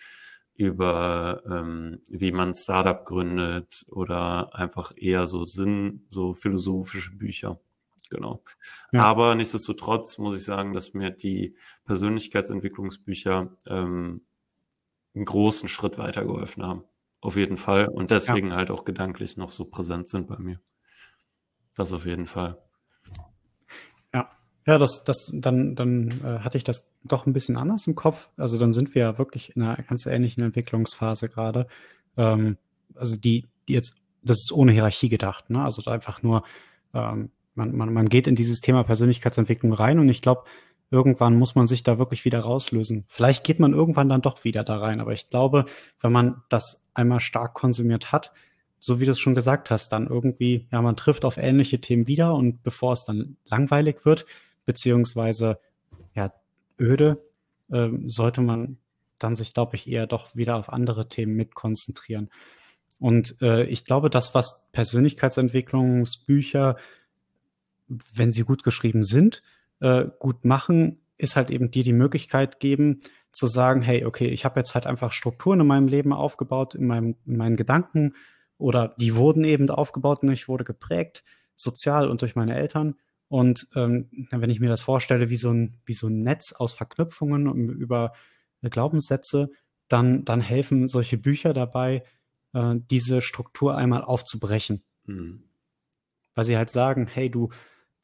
[0.54, 7.60] über ähm, wie man Startup gründet oder einfach eher so Sinn, so philosophische Bücher.
[8.10, 8.42] Genau.
[8.92, 9.02] Ja.
[9.02, 14.22] Aber nichtsdestotrotz muss ich sagen, dass mir die Persönlichkeitsentwicklungsbücher ähm,
[15.14, 16.84] einen großen Schritt weitergeholfen haben.
[17.20, 17.88] Auf jeden Fall.
[17.88, 18.56] Und deswegen ja.
[18.56, 20.60] halt auch gedanklich noch so präsent sind bei mir.
[21.74, 22.58] Das auf jeden Fall.
[24.66, 28.30] Ja, das, das, dann, dann äh, hatte ich das doch ein bisschen anders im Kopf.
[28.36, 31.68] Also dann sind wir ja wirklich in einer ganz ähnlichen Entwicklungsphase gerade.
[32.16, 32.56] Ähm,
[32.96, 35.62] also die, die jetzt, das ist ohne Hierarchie gedacht, ne?
[35.62, 36.42] Also einfach nur,
[36.94, 40.42] ähm, man, man, man geht in dieses Thema Persönlichkeitsentwicklung rein und ich glaube,
[40.90, 43.04] irgendwann muss man sich da wirklich wieder rauslösen.
[43.08, 45.66] Vielleicht geht man irgendwann dann doch wieder da rein, aber ich glaube,
[46.00, 48.32] wenn man das einmal stark konsumiert hat,
[48.78, 52.06] so wie du es schon gesagt hast, dann irgendwie, ja, man trifft auf ähnliche Themen
[52.06, 54.26] wieder und bevor es dann langweilig wird,
[54.64, 55.58] beziehungsweise
[56.14, 56.32] ja,
[56.78, 57.24] öde,
[57.70, 58.78] äh, sollte man
[59.18, 62.30] dann sich, glaube ich, eher doch wieder auf andere Themen mit konzentrieren.
[62.98, 66.76] Und äh, ich glaube, das, was Persönlichkeitsentwicklungsbücher,
[67.88, 69.42] wenn sie gut geschrieben sind,
[69.80, 73.00] äh, gut machen, ist halt eben dir die Möglichkeit geben,
[73.32, 76.86] zu sagen, hey, okay, ich habe jetzt halt einfach Strukturen in meinem Leben aufgebaut, in,
[76.86, 78.14] meinem, in meinen Gedanken
[78.58, 81.22] oder die wurden eben aufgebaut und ich wurde geprägt,
[81.54, 82.96] sozial und durch meine Eltern.
[83.28, 86.72] Und ähm, wenn ich mir das vorstelle, wie so ein, wie so ein Netz aus
[86.72, 88.12] Verknüpfungen über
[88.62, 89.50] Glaubenssätze,
[89.88, 92.04] dann, dann helfen solche Bücher dabei,
[92.52, 94.82] äh, diese Struktur einmal aufzubrechen.
[95.04, 95.44] Mhm.
[96.34, 97.50] Weil sie halt sagen, hey, du,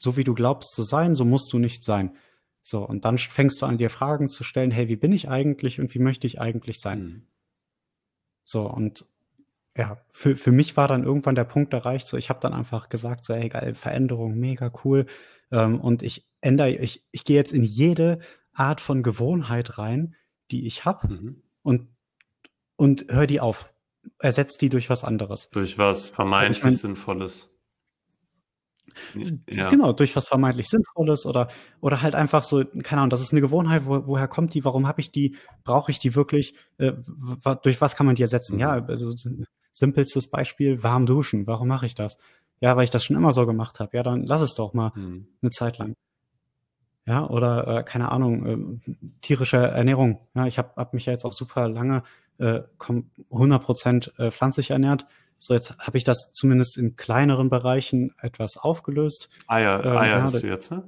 [0.03, 2.17] so wie du glaubst zu sein, so musst du nicht sein.
[2.61, 5.81] So, und dann fängst du an, dir Fragen zu stellen, hey, wie bin ich eigentlich
[5.81, 7.03] und wie möchte ich eigentlich sein?
[7.03, 7.27] Mhm.
[8.45, 9.05] So, und
[9.77, 12.89] ja, für, für mich war dann irgendwann der Punkt erreicht, so ich habe dann einfach
[12.89, 15.07] gesagt, so, hey, geil, Veränderung, mega cool.
[15.53, 18.19] Ähm, und ich ändere, ich, ich gehe jetzt in jede
[18.53, 20.17] Art von Gewohnheit rein,
[20.51, 21.43] die ich habe mhm.
[21.63, 21.89] und,
[22.75, 23.73] und hör die auf.
[24.19, 25.49] Ersetzt die durch was anderes.
[25.51, 27.52] Durch was vermeintlich ich mein, Sinnvolles.
[29.49, 29.69] Ja.
[29.71, 31.49] Genau, durch was vermeintlich Sinnvolles oder,
[31.81, 34.87] oder halt einfach so, keine Ahnung, das ist eine Gewohnheit, wo, woher kommt die, warum
[34.87, 36.93] habe ich die, brauche ich die wirklich, äh,
[37.63, 38.55] durch was kann man die ersetzen?
[38.55, 38.61] Mhm.
[38.61, 39.13] Ja, also
[39.73, 42.19] simpelstes Beispiel, warm duschen, warum mache ich das?
[42.61, 43.97] Ja, weil ich das schon immer so gemacht habe.
[43.97, 45.27] Ja, dann lass es doch mal mhm.
[45.41, 45.97] eine Zeit lang.
[47.07, 50.21] Ja, oder äh, keine Ahnung, äh, tierische Ernährung.
[50.35, 52.05] Ja, ich habe hab mich ja jetzt auch super lange
[52.39, 55.07] äh, 100% äh, pflanzlich ernährt
[55.43, 59.29] so, jetzt habe ich das zumindest in kleineren Bereichen etwas aufgelöst.
[59.49, 60.85] Eier, ähm, Eier ja, hast du jetzt, ne?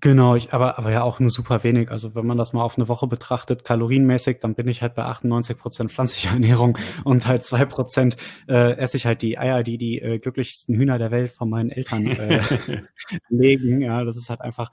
[0.00, 1.90] Genau, ich, aber, aber ja auch nur super wenig.
[1.90, 5.02] Also wenn man das mal auf eine Woche betrachtet, kalorienmäßig, dann bin ich halt bei
[5.06, 8.16] 98 Prozent pflanzlicher Ernährung und halt zwei Prozent
[8.46, 11.70] äh, esse ich halt die Eier, die die äh, glücklichsten Hühner der Welt von meinen
[11.70, 12.40] Eltern äh,
[13.28, 13.80] legen.
[13.80, 14.70] Ja, das ist halt einfach,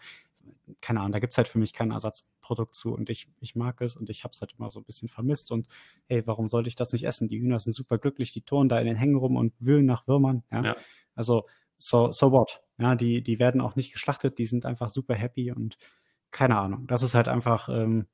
[0.81, 3.95] keine Ahnung, da gibt's halt für mich kein Ersatzprodukt zu und ich, ich mag es
[3.95, 5.67] und ich habe es halt immer so ein bisschen vermisst und
[6.07, 7.27] hey, warum sollte ich das nicht essen?
[7.27, 10.07] Die Hühner sind super glücklich, die turnen da in den Hängen rum und wühlen nach
[10.07, 10.43] Würmern.
[10.51, 10.63] Ja?
[10.63, 10.75] ja.
[11.15, 11.45] Also
[11.77, 12.61] so, so what?
[12.77, 15.77] Ja, die, die werden auch nicht geschlachtet, die sind einfach super happy und
[16.31, 16.87] keine Ahnung.
[16.87, 18.07] Das ist halt einfach, ähm,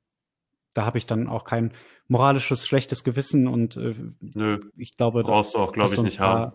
[0.74, 1.72] da habe ich dann auch kein
[2.08, 6.18] moralisches schlechtes Gewissen und äh, Nö, ich glaube, brauchst du auch, glaube ich, so nicht
[6.18, 6.52] paar, haben.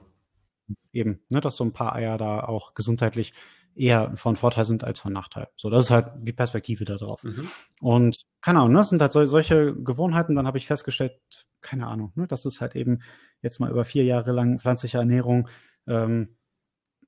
[0.93, 3.33] Eben, ne, dass so ein paar Eier da auch gesundheitlich
[3.78, 5.48] eher von Vorteil sind als von Nachteil.
[5.56, 7.24] So, das ist halt die Perspektive da drauf.
[7.24, 7.48] Mhm.
[7.82, 10.36] Und keine Ahnung, ne, das sind halt so, solche Gewohnheiten.
[10.36, 11.20] Dann habe ich festgestellt,
[11.62, 13.00] keine Ahnung, ne, das ist halt eben
[13.42, 15.48] jetzt mal über vier Jahre lang pflanzliche Ernährung,
[15.88, 16.38] ähm,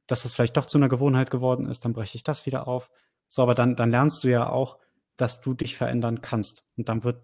[0.08, 2.90] dass es vielleicht doch zu einer Gewohnheit geworden ist, dann breche ich das wieder auf.
[3.28, 4.80] So, aber dann, dann lernst du ja auch,
[5.18, 6.64] dass du dich verändern kannst.
[6.78, 7.22] Und dann wird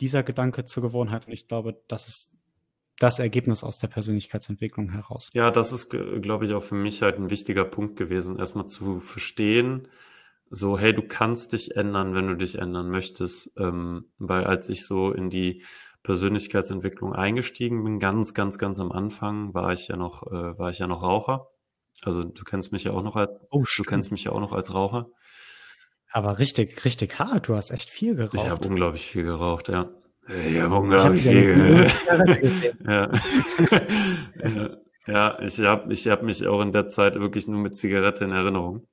[0.00, 1.26] dieser Gedanke zur Gewohnheit.
[1.26, 2.37] Und ich glaube, das ist
[2.98, 5.30] das Ergebnis aus der Persönlichkeitsentwicklung heraus.
[5.34, 9.00] Ja, das ist, glaube ich, auch für mich halt ein wichtiger Punkt gewesen, erstmal zu
[9.00, 9.88] verstehen,
[10.50, 13.52] so, hey, du kannst dich ändern, wenn du dich ändern möchtest.
[13.58, 15.62] Ähm, weil als ich so in die
[16.02, 20.78] Persönlichkeitsentwicklung eingestiegen bin, ganz, ganz, ganz am Anfang, war ich ja noch, äh, war ich
[20.78, 21.48] ja noch Raucher.
[22.02, 24.52] Also du kennst mich ja auch noch als, oh, du kennst mich ja auch noch
[24.52, 25.08] als Raucher.
[26.10, 27.48] Aber richtig, richtig hart.
[27.48, 28.34] Du hast echt viel geraucht.
[28.34, 29.90] Ich habe unglaublich viel geraucht, ja.
[30.28, 31.90] Ich habe unglaublich viel.
[32.86, 33.10] ja.
[34.42, 34.70] ja.
[35.06, 38.32] ja, ich habe ich hab mich auch in der Zeit wirklich nur mit Zigarette in
[38.32, 38.86] Erinnerung.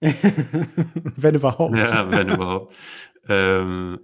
[0.00, 1.76] wenn überhaupt.
[1.76, 2.74] Ja, wenn überhaupt.
[3.28, 3.98] ähm,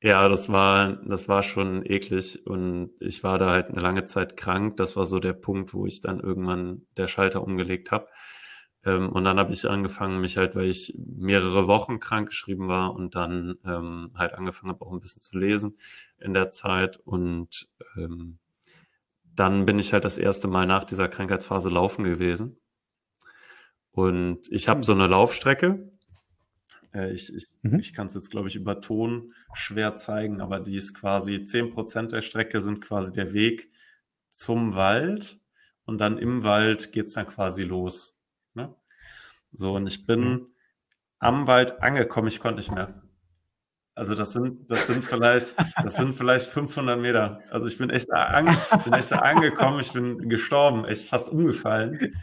[0.00, 4.36] ja, das war, das war schon eklig und ich war da halt eine lange Zeit
[4.36, 4.76] krank.
[4.76, 8.08] Das war so der Punkt, wo ich dann irgendwann der Schalter umgelegt habe.
[8.88, 12.94] Ähm, und dann habe ich angefangen, mich halt, weil ich mehrere Wochen krank geschrieben war
[12.94, 15.76] und dann ähm, halt angefangen habe, auch ein bisschen zu lesen
[16.18, 16.96] in der Zeit.
[16.96, 18.38] Und ähm,
[19.24, 22.58] dann bin ich halt das erste Mal nach dieser Krankheitsphase laufen gewesen.
[23.90, 24.84] Und ich habe hm.
[24.84, 25.92] so eine Laufstrecke.
[26.94, 27.78] Äh, ich ich, mhm.
[27.78, 31.70] ich kann es jetzt, glaube ich, über Ton schwer zeigen, aber die ist quasi zehn
[31.70, 33.70] Prozent der Strecke sind quasi der Weg
[34.30, 35.38] zum Wald.
[35.84, 38.17] Und dann im Wald geht's dann quasi los.
[39.52, 40.46] So, und ich bin mhm.
[41.18, 43.02] am Wald angekommen, ich konnte nicht mehr.
[43.94, 47.42] Also das sind, das sind vielleicht, das sind vielleicht 500 Meter.
[47.50, 52.14] Also ich bin echt, an, bin echt angekommen, ich bin gestorben, echt fast umgefallen,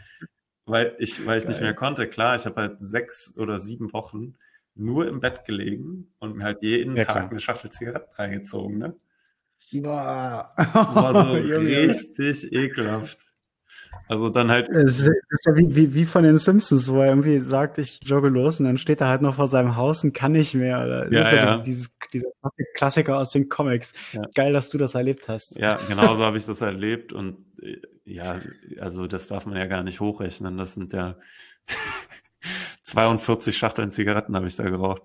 [0.64, 2.08] weil ich, weil ich nicht mehr konnte.
[2.08, 4.36] Klar, ich habe halt sechs oder sieben Wochen
[4.74, 7.30] nur im Bett gelegen und mir halt jeden ja, Tag klar.
[7.30, 8.96] eine Schachtel Zigaretten reingezogen, ne?
[9.72, 10.54] Boah.
[10.56, 13.26] War so richtig ekelhaft.
[14.08, 14.68] Also dann halt.
[14.72, 18.28] Das ist ja wie, wie, wie von den Simpsons, wo er irgendwie sagt, ich jogge
[18.28, 20.78] los und dann steht er halt noch vor seinem Haus und kann nicht mehr.
[20.78, 21.58] Oder ja, das ja, ja.
[21.58, 22.28] Dieses, dieser
[22.74, 23.94] Klassiker aus den Comics.
[24.12, 24.22] Ja.
[24.34, 25.58] Geil, dass du das erlebt hast.
[25.58, 28.40] Ja, genauso habe ich das erlebt und äh, ja,
[28.80, 30.56] also das darf man ja gar nicht hochrechnen.
[30.56, 31.16] Das sind ja
[32.82, 35.02] 42 Schachteln Zigaretten habe ich da geraucht.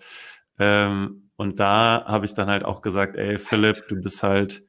[0.60, 4.64] Ähm, und da habe ich dann halt auch gesagt, ey Philipp, du bist halt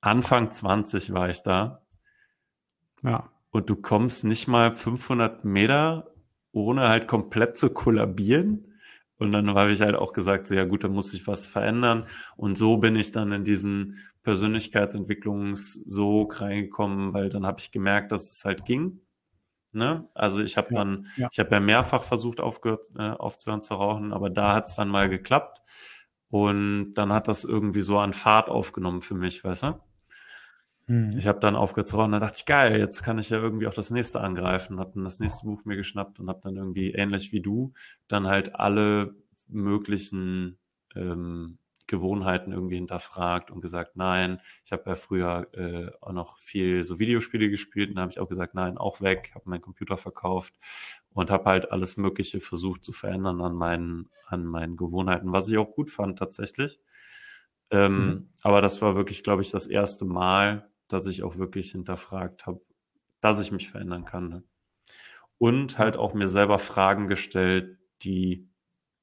[0.00, 1.82] Anfang 20 war ich da.
[3.02, 6.10] Ja und du kommst nicht mal 500 Meter,
[6.52, 8.66] ohne halt komplett zu kollabieren.
[9.18, 12.06] Und dann habe ich halt auch gesagt, so ja gut, da muss ich was verändern.
[12.36, 18.30] Und so bin ich dann in diesen Persönlichkeitsentwicklungssog reingekommen, weil dann habe ich gemerkt, dass
[18.32, 19.00] es halt ging.
[19.72, 20.08] Ne?
[20.14, 21.28] Also ich habe Ja, dann, ja.
[21.30, 24.88] ich habe ja mehrfach versucht aufgehört, äh, aufzuhören zu rauchen, aber da hat es dann
[24.88, 25.60] mal geklappt
[26.30, 29.80] und dann hat das irgendwie so an Fahrt aufgenommen für mich, weißt du?
[30.90, 31.16] Mhm.
[31.16, 33.92] Ich habe dann rauchen, dann dachte ich, geil, jetzt kann ich ja irgendwie auch das
[33.92, 37.40] nächste angreifen, habe dann das nächste Buch mir geschnappt und habe dann irgendwie ähnlich wie
[37.40, 37.72] du
[38.08, 39.14] dann halt alle
[39.46, 40.58] möglichen
[40.96, 46.82] ähm, Gewohnheiten irgendwie hinterfragt und gesagt, nein, ich habe ja früher äh, auch noch viel
[46.82, 49.96] so Videospiele gespielt und da habe ich auch gesagt, nein, auch weg, habe meinen Computer
[49.96, 50.54] verkauft
[51.12, 55.56] und habe halt alles Mögliche versucht zu verändern an meinen, an meinen Gewohnheiten, was ich
[55.56, 56.80] auch gut fand tatsächlich.
[57.70, 58.28] Ähm, Mhm.
[58.42, 62.60] Aber das war wirklich, glaube ich, das erste Mal, dass ich auch wirklich hinterfragt habe,
[63.20, 64.28] dass ich mich verändern kann.
[64.28, 64.42] Ne?
[65.38, 68.48] Und halt auch mir selber Fragen gestellt, die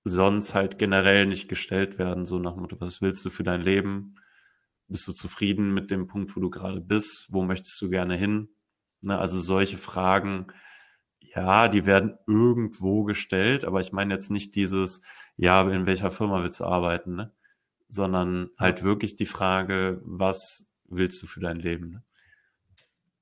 [0.04, 3.62] sonst halt generell nicht gestellt werden, so nach dem Motto, was willst du für dein
[3.62, 4.16] Leben?
[4.88, 7.28] Bist du zufrieden mit dem Punkt, wo du gerade bist?
[7.30, 8.50] Wo möchtest du gerne hin?
[9.02, 10.48] Ne, also solche Fragen,
[11.20, 15.04] ja, die werden irgendwo gestellt, aber ich meine jetzt nicht dieses,
[15.36, 17.34] ja, in welcher Firma willst du arbeiten, ne?
[17.90, 21.92] sondern halt wirklich die Frage, was willst du für dein Leben?
[21.92, 22.04] Ne?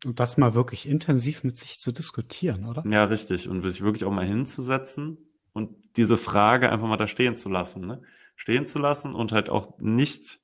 [0.06, 2.86] Und das mal wirklich intensiv mit sich zu diskutieren, oder?
[2.88, 3.50] Ja, richtig.
[3.50, 5.18] Und sich wirklich auch mal hinzusetzen
[5.54, 7.88] und diese Frage einfach mal da stehen zu lassen.
[7.88, 8.02] Ne?
[8.36, 10.40] Stehen zu lassen und halt auch nicht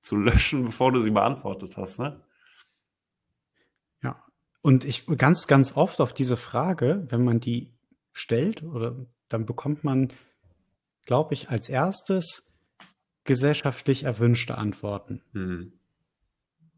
[0.00, 2.00] zu löschen, bevor du sie beantwortet hast.
[2.00, 2.24] Ne?
[4.02, 4.24] Ja.
[4.62, 7.72] Und ich ganz, ganz oft auf diese Frage, wenn man die
[8.12, 10.12] stellt, oder dann bekommt man,
[11.06, 12.52] glaube ich, als erstes
[13.24, 15.22] gesellschaftlich erwünschte Antworten.
[15.32, 15.79] Hm.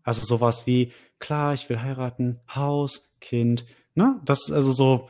[0.02, 4.20] Also sowas wie, klar, ich will heiraten, Haus, Kind, ne?
[4.24, 5.08] Das ist also so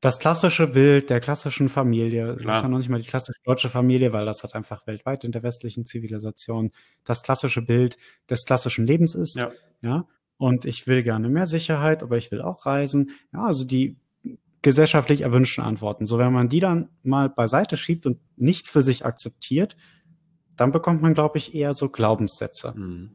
[0.00, 2.26] das klassische Bild der klassischen Familie.
[2.26, 2.62] Das ist Klar.
[2.62, 5.42] ja noch nicht mal die klassische deutsche Familie, weil das hat einfach weltweit in der
[5.42, 6.70] westlichen Zivilisation
[7.04, 7.96] das klassische Bild
[8.30, 9.36] des klassischen Lebens ist.
[9.36, 9.50] Ja.
[9.82, 10.06] ja?
[10.36, 13.10] Und ich will gerne mehr Sicherheit, aber ich will auch reisen.
[13.32, 13.96] Ja, also die
[14.62, 16.06] gesellschaftlich erwünschten Antworten.
[16.06, 19.76] So, wenn man die dann mal beiseite schiebt und nicht für sich akzeptiert,
[20.56, 22.74] dann bekommt man, glaube ich, eher so Glaubenssätze.
[22.74, 23.14] Hm.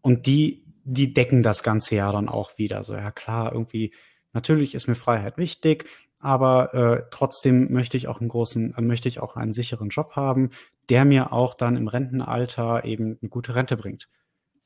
[0.00, 2.82] Und die, die decken das ganze ja dann auch wieder.
[2.82, 3.92] So, ja klar, irgendwie,
[4.32, 5.86] natürlich ist mir Freiheit wichtig,
[6.18, 10.12] aber äh, trotzdem möchte ich auch einen großen, äh, möchte ich auch einen sicheren Job
[10.16, 10.50] haben,
[10.88, 14.08] der mir auch dann im Rentenalter eben eine gute Rente bringt.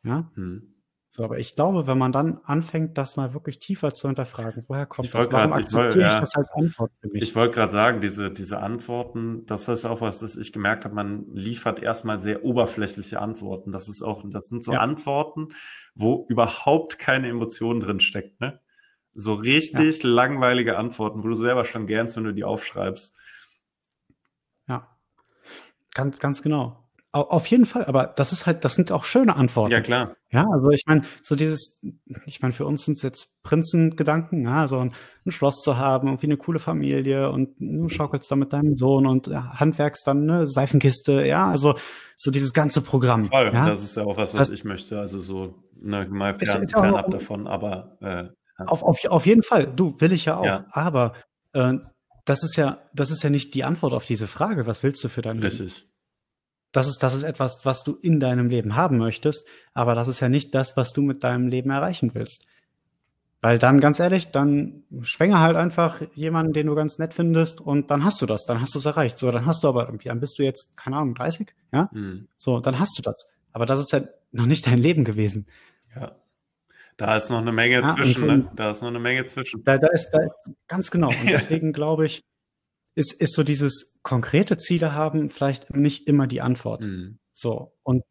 [0.05, 0.75] Ja, Hm.
[1.14, 4.87] So, aber ich glaube, wenn man dann anfängt, das mal wirklich tiefer zu hinterfragen, woher
[4.87, 5.31] kommt Ich das?
[5.31, 6.20] Warum grad- ich akzeptiere wollte- ich ja.
[6.20, 7.22] das als Antwort für mich?
[7.22, 10.94] Ich wollte gerade sagen, diese, diese Antworten, das ist auch was, das ich gemerkt habe,
[10.94, 13.72] man liefert erstmal sehr oberflächliche Antworten.
[13.72, 14.79] Das ist auch, das sind so Ja.
[14.81, 15.48] Antworten,
[15.94, 18.59] wo überhaupt keine Emotion drin steckt, ne?
[19.12, 23.14] So richtig langweilige Antworten, wo du selber schon gernst, wenn du die aufschreibst.
[24.66, 24.88] ja,
[25.92, 26.82] ganz, ganz genau.
[27.14, 29.70] Au- Auf jeden Fall, aber das ist halt, das sind auch schöne Antworten.
[29.72, 30.16] Ja, klar.
[30.31, 31.83] Ja, also ich meine, so dieses,
[32.25, 34.94] ich meine, für uns sind es jetzt Prinzengedanken, ja, so ein,
[35.27, 39.07] ein Schloss zu haben, irgendwie eine coole Familie und du schaukelst da mit deinem Sohn
[39.07, 41.77] und ja, handwerkst dann eine Seifenkiste, ja, also
[42.16, 43.25] so dieses ganze Programm.
[43.25, 43.51] Voll.
[43.53, 44.98] ja, Das ist ja auch was, was Das- ich möchte.
[44.98, 48.31] Also so, ne, mal fern, ist fernab davon, aber äh, ja.
[48.66, 50.66] auf, auf, auf jeden Fall, du, will ich ja auch, Ja.
[50.70, 51.12] aber
[51.53, 51.75] äh,
[52.25, 55.09] das ist ja, das ist ja nicht die Antwort auf diese Frage, was willst du
[55.09, 55.70] für dein Leben?
[56.73, 60.21] Das ist, das ist etwas, was du in deinem Leben haben möchtest, aber das ist
[60.21, 62.47] ja nicht das, was du mit deinem Leben erreichen willst.
[63.43, 67.91] Weil dann, ganz ehrlich, dann schwänge halt einfach jemanden, den du ganz nett findest und
[67.91, 69.19] dann hast du das, dann hast du es erreicht.
[69.19, 71.91] So, dann hast du aber irgendwie, dann bist du jetzt, keine Ahnung, 30, ja?
[71.93, 72.29] Hm.
[72.39, 73.33] So, dann hast du das.
[73.53, 75.47] Aber das ist ja noch nicht dein Leben gewesen.
[75.95, 76.13] Ja.
[76.97, 78.51] Da ist noch eine Menge Ja, und zwischen, ne?
[78.55, 79.65] Da ist noch eine Menge zwischen.
[79.65, 81.09] Da, da ist, da ist ganz genau.
[81.09, 82.23] Und deswegen glaube ich,
[82.94, 86.85] ist, ist so dieses konkrete Ziele haben vielleicht nicht immer die Antwort.
[86.85, 87.18] Hm.
[87.33, 88.05] So, und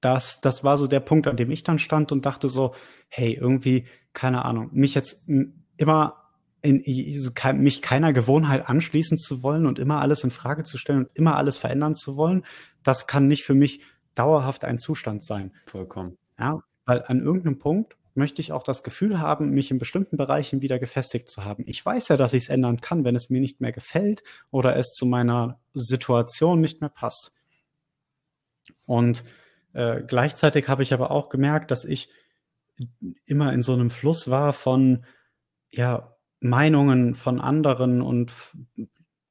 [0.00, 2.74] das, das war so der Punkt, an dem ich dann stand und dachte so,
[3.08, 5.28] hey, irgendwie, keine Ahnung, mich jetzt
[5.76, 6.28] immer
[6.60, 6.82] in
[7.20, 11.10] so mich keiner Gewohnheit anschließen zu wollen und immer alles in Frage zu stellen und
[11.14, 12.44] immer alles verändern zu wollen,
[12.82, 13.80] das kann nicht für mich
[14.14, 15.52] dauerhaft ein Zustand sein.
[15.66, 16.18] Vollkommen.
[16.38, 20.60] Ja, weil an irgendeinem Punkt möchte ich auch das Gefühl haben, mich in bestimmten Bereichen
[20.60, 21.64] wieder gefestigt zu haben.
[21.66, 24.76] Ich weiß ja, dass ich es ändern kann, wenn es mir nicht mehr gefällt oder
[24.76, 27.32] es zu meiner Situation nicht mehr passt.
[28.84, 29.24] Und
[29.72, 32.10] äh, gleichzeitig habe ich aber auch gemerkt, dass ich
[33.24, 35.04] immer in so einem Fluss war von
[35.70, 38.32] ja, Meinungen von anderen und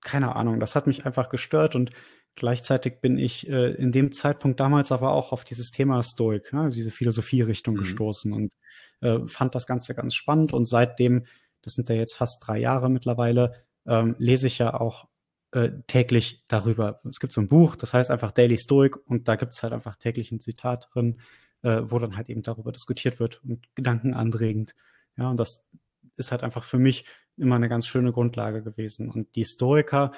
[0.02, 1.92] keine Ahnung, das hat mich einfach gestört und
[2.38, 6.70] gleichzeitig bin ich äh, in dem Zeitpunkt damals aber auch auf dieses Thema Stoik, ne,
[6.70, 7.80] diese Philosophie-Richtung Mhm.
[7.80, 8.54] gestoßen und
[9.02, 11.26] äh, fand das Ganze ganz spannend und seitdem,
[11.62, 15.08] das sind ja jetzt fast drei Jahre mittlerweile, ähm, lese ich ja auch
[15.52, 17.02] äh, täglich darüber.
[17.10, 19.74] Es gibt so ein Buch, das heißt einfach Daily Stoic und da gibt es halt
[19.74, 21.20] einfach täglich ein Zitat drin,
[21.64, 24.76] äh, wo dann halt eben darüber diskutiert wird und gedankenanregend.
[25.18, 25.68] Ja, und das
[26.16, 27.06] ist halt einfach für mich
[27.38, 29.10] immer eine ganz schöne Grundlage gewesen.
[29.10, 30.12] Und die Stoiker,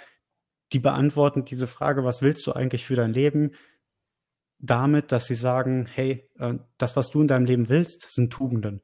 [0.73, 3.51] die beantworten diese Frage, was willst du eigentlich für dein Leben?
[4.59, 8.81] Damit, dass sie sagen, hey, äh, das, was du in deinem Leben willst, sind Tugenden.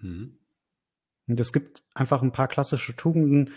[0.00, 0.38] Mhm.
[1.26, 3.54] Und es gibt einfach ein paar klassische Tugenden,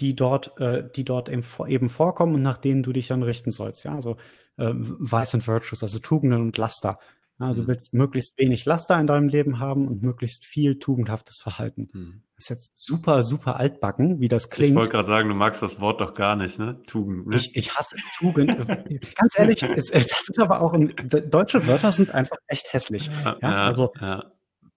[0.00, 3.50] die dort, äh, die dort eben, eben vorkommen und nach denen du dich dann richten
[3.50, 3.84] sollst.
[3.84, 4.16] Ja, also
[4.56, 6.98] äh, Vice and Virtues, also Tugenden und Laster.
[7.38, 7.68] Also du mhm.
[7.68, 11.90] willst möglichst wenig Laster in deinem Leben haben und möglichst viel tugendhaftes Verhalten.
[11.92, 12.22] Hm.
[12.34, 14.70] Das ist jetzt super, super altbacken, wie das klingt.
[14.70, 16.82] Ich wollte gerade sagen, du magst das Wort doch gar nicht, ne?
[16.86, 17.26] Tugend.
[17.26, 17.36] Ne?
[17.36, 18.48] Ich, ich hasse Tugend.
[19.14, 20.94] Ganz ehrlich, es, das ist aber auch, ein,
[21.30, 23.10] deutsche Wörter sind einfach echt hässlich.
[23.24, 24.32] Ja, ja, also, ja.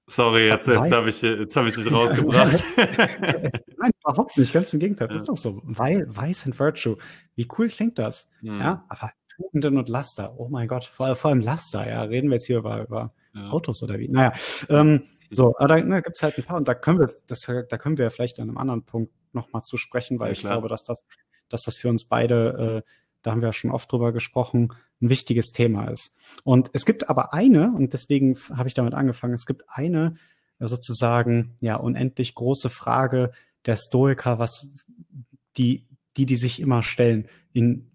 [0.08, 2.64] Sorry, jetzt, jetzt habe ich, jetzt hab ich dich rausgebracht.
[2.78, 4.52] Nein, überhaupt nicht.
[4.52, 5.08] Ganz im Gegenteil.
[5.08, 5.22] Das ja.
[5.22, 5.62] ist doch so.
[5.64, 6.98] Weil, Vice and Virtue.
[7.36, 8.32] Wie cool klingt das?
[8.42, 8.60] Hm.
[8.60, 10.38] Ja, aber Tugenden und Laster.
[10.38, 10.86] Oh mein Gott.
[10.86, 11.88] Vor, vor allem Laster.
[11.88, 13.50] Ja, reden wir jetzt hier über, über ja.
[13.50, 14.10] Autos oder wie?
[14.10, 14.34] Naja,
[14.70, 17.42] ähm, so, aber da ne, gibt es halt ein paar und da können wir, das,
[17.42, 20.68] da können wir vielleicht an einem anderen Punkt nochmal zu sprechen, weil ja, ich glaube,
[20.68, 21.06] dass das,
[21.50, 22.90] dass das für uns beide, äh,
[23.22, 26.18] da haben wir ja schon oft drüber gesprochen, ein wichtiges Thema ist.
[26.44, 30.16] Und es gibt aber eine, und deswegen habe ich damit angefangen, es gibt eine
[30.60, 33.32] sozusagen ja unendlich große Frage
[33.66, 34.74] der Stoiker, was
[35.58, 37.90] die, die, die sich immer stellen, in,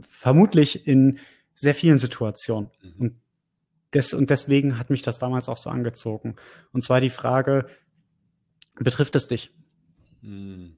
[0.00, 1.18] vermutlich in
[1.54, 2.70] sehr vielen Situationen.
[2.82, 2.94] Mhm.
[2.98, 3.20] Und,
[3.94, 6.36] des, und deswegen hat mich das damals auch so angezogen.
[6.72, 7.68] Und zwar die Frage,
[8.74, 9.52] betrifft es dich?
[10.22, 10.76] Mhm.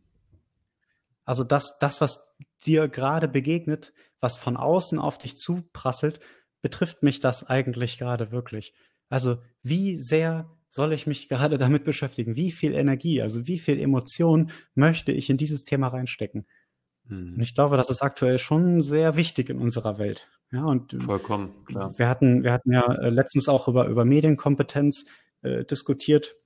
[1.24, 6.20] Also das, das, was dir gerade begegnet, was von außen auf dich zuprasselt,
[6.62, 8.74] betrifft mich das eigentlich gerade wirklich?
[9.08, 12.36] Also wie sehr soll ich mich gerade damit beschäftigen?
[12.36, 16.46] Wie viel Energie, also wie viel Emotion möchte ich in dieses Thema reinstecken?
[17.08, 17.34] Hm.
[17.34, 20.28] Und ich glaube, das ist aktuell schon sehr wichtig in unserer Welt.
[20.50, 21.98] Ja, und vollkommen, klar.
[21.98, 25.06] Wir hatten, wir hatten ja äh, letztens auch über, über Medienkompetenz
[25.42, 26.36] äh, diskutiert.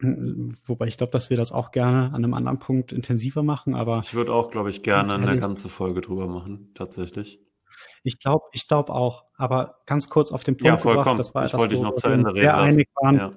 [0.00, 4.00] Wobei ich glaube, dass wir das auch gerne an einem anderen Punkt intensiver machen, aber.
[4.02, 7.40] Ich würde auch, glaube ich, gerne eine ganze Folge drüber machen, tatsächlich.
[8.02, 9.24] Ich glaube, ich glaube auch.
[9.36, 11.04] Aber ganz kurz auf den Punkt ja, vollkommen.
[11.04, 12.42] gebracht, das war ich wollte dich noch zu Ende reden.
[12.42, 13.16] Sehr einig waren.
[13.16, 13.32] Ja.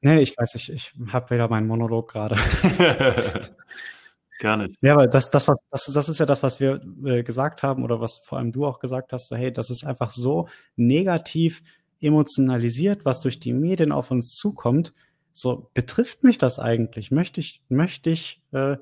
[0.00, 2.36] Nee, ich weiß nicht, ich habe wieder meinen Monolog gerade.
[4.40, 4.82] Gar nicht.
[4.82, 8.00] Ja, weil das, das, das, das ist ja das, was wir äh, gesagt haben oder
[8.00, 11.62] was vor allem du auch gesagt hast, so, hey, das ist einfach so negativ
[12.00, 14.94] emotionalisiert, was durch die Medien auf uns zukommt,
[15.34, 17.10] so betrifft mich das eigentlich?
[17.10, 18.78] Möchte ich, möchte ich, äh,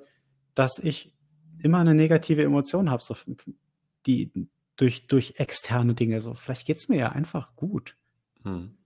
[0.55, 1.12] dass ich
[1.61, 3.16] immer eine negative Emotion habe, so
[4.07, 4.31] die
[4.77, 6.21] durch, durch externe Dinge.
[6.21, 7.97] So, vielleicht geht's mir ja einfach gut.
[8.44, 8.77] Hm.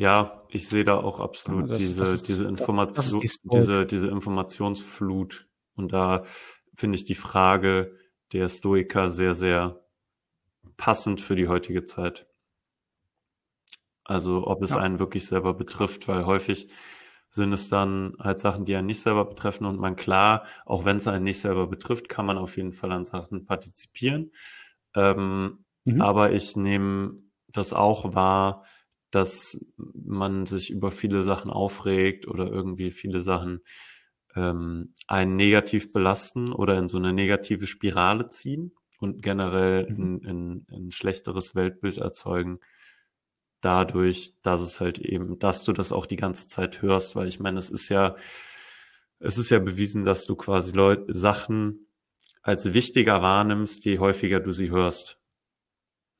[0.00, 3.84] Ja, ich sehe da auch absolut ja, das, diese, das ist, diese Information, die diese,
[3.84, 5.46] diese Informationsflut.
[5.74, 6.24] Und da
[6.74, 7.98] finde ich die Frage
[8.32, 9.84] der Stoiker sehr, sehr
[10.78, 12.26] passend für die heutige Zeit.
[14.02, 14.78] Also ob es ja.
[14.78, 16.70] einen wirklich selber betrifft, weil häufig
[17.28, 20.96] sind es dann halt Sachen, die einen nicht selber betreffen und man klar, auch wenn
[20.96, 24.32] es einen nicht selber betrifft, kann man auf jeden Fall an Sachen partizipieren.
[24.94, 26.00] Ähm, mhm.
[26.00, 28.64] Aber ich nehme das auch wahr,
[29.10, 33.60] dass man sich über viele Sachen aufregt oder irgendwie viele Sachen
[34.34, 40.20] ähm, einen negativ belasten oder in so eine negative Spirale ziehen und generell mhm.
[40.24, 42.60] ein, ein schlechteres Weltbild erzeugen
[43.60, 47.40] dadurch, dass es halt eben, dass du das auch die ganze Zeit hörst, weil ich
[47.40, 48.16] meine, es ist ja,
[49.18, 51.86] es ist ja bewiesen, dass du quasi Leute, Sachen
[52.42, 55.19] als wichtiger wahrnimmst, je häufiger du sie hörst.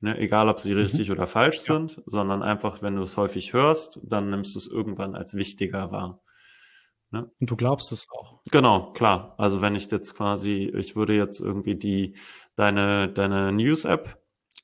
[0.00, 0.18] Ne?
[0.18, 0.80] Egal, ob sie mhm.
[0.80, 1.76] richtig oder falsch ja.
[1.76, 5.90] sind, sondern einfach, wenn du es häufig hörst, dann nimmst du es irgendwann als wichtiger
[5.90, 6.22] wahr.
[7.10, 7.30] Ne?
[7.40, 8.40] Und du glaubst es auch.
[8.50, 9.34] Genau, klar.
[9.36, 12.16] Also wenn ich jetzt quasi, ich würde jetzt irgendwie die,
[12.56, 14.18] deine, deine News-App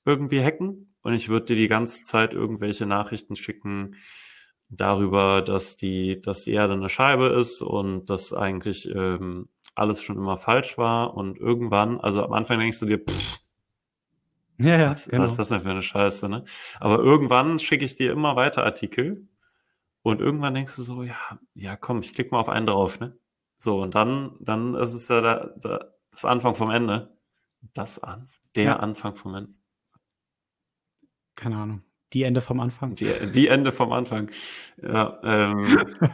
[0.04, 3.96] irgendwie hacken und ich würde dir die ganze Zeit irgendwelche Nachrichten schicken
[4.68, 10.16] darüber, dass die, dass die Erde eine Scheibe ist und dass eigentlich ähm, alles schon
[10.16, 13.40] immer falsch war und irgendwann, also am Anfang denkst du dir, pff,
[14.58, 15.22] ja, ja, was, genau.
[15.22, 16.44] was ist das denn für eine Scheiße, ne?
[16.80, 19.28] Aber irgendwann schicke ich dir immer weiter Artikel
[20.02, 21.16] und irgendwann denkst du so, ja,
[21.54, 23.18] ja, komm, ich klicke mal auf einen drauf, ne?
[23.58, 27.16] So, und dann, dann ist es ja da, da, das Anfang vom Ende.
[27.74, 28.76] Das an, der ja.
[28.76, 29.54] Anfang vom Ende
[31.36, 31.82] keine Ahnung.
[32.12, 32.94] Die Ende vom Anfang.
[32.94, 34.30] Die, die Ende vom Anfang.
[34.82, 35.96] Ja, ähm,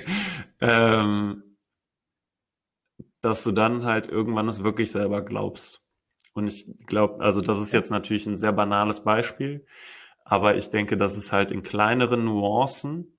[0.60, 1.42] ähm,
[3.20, 5.87] dass du dann halt irgendwann es wirklich selber glaubst.
[6.38, 9.66] Und ich glaube, also das ist jetzt natürlich ein sehr banales Beispiel,
[10.24, 13.18] aber ich denke, dass es halt in kleineren Nuancen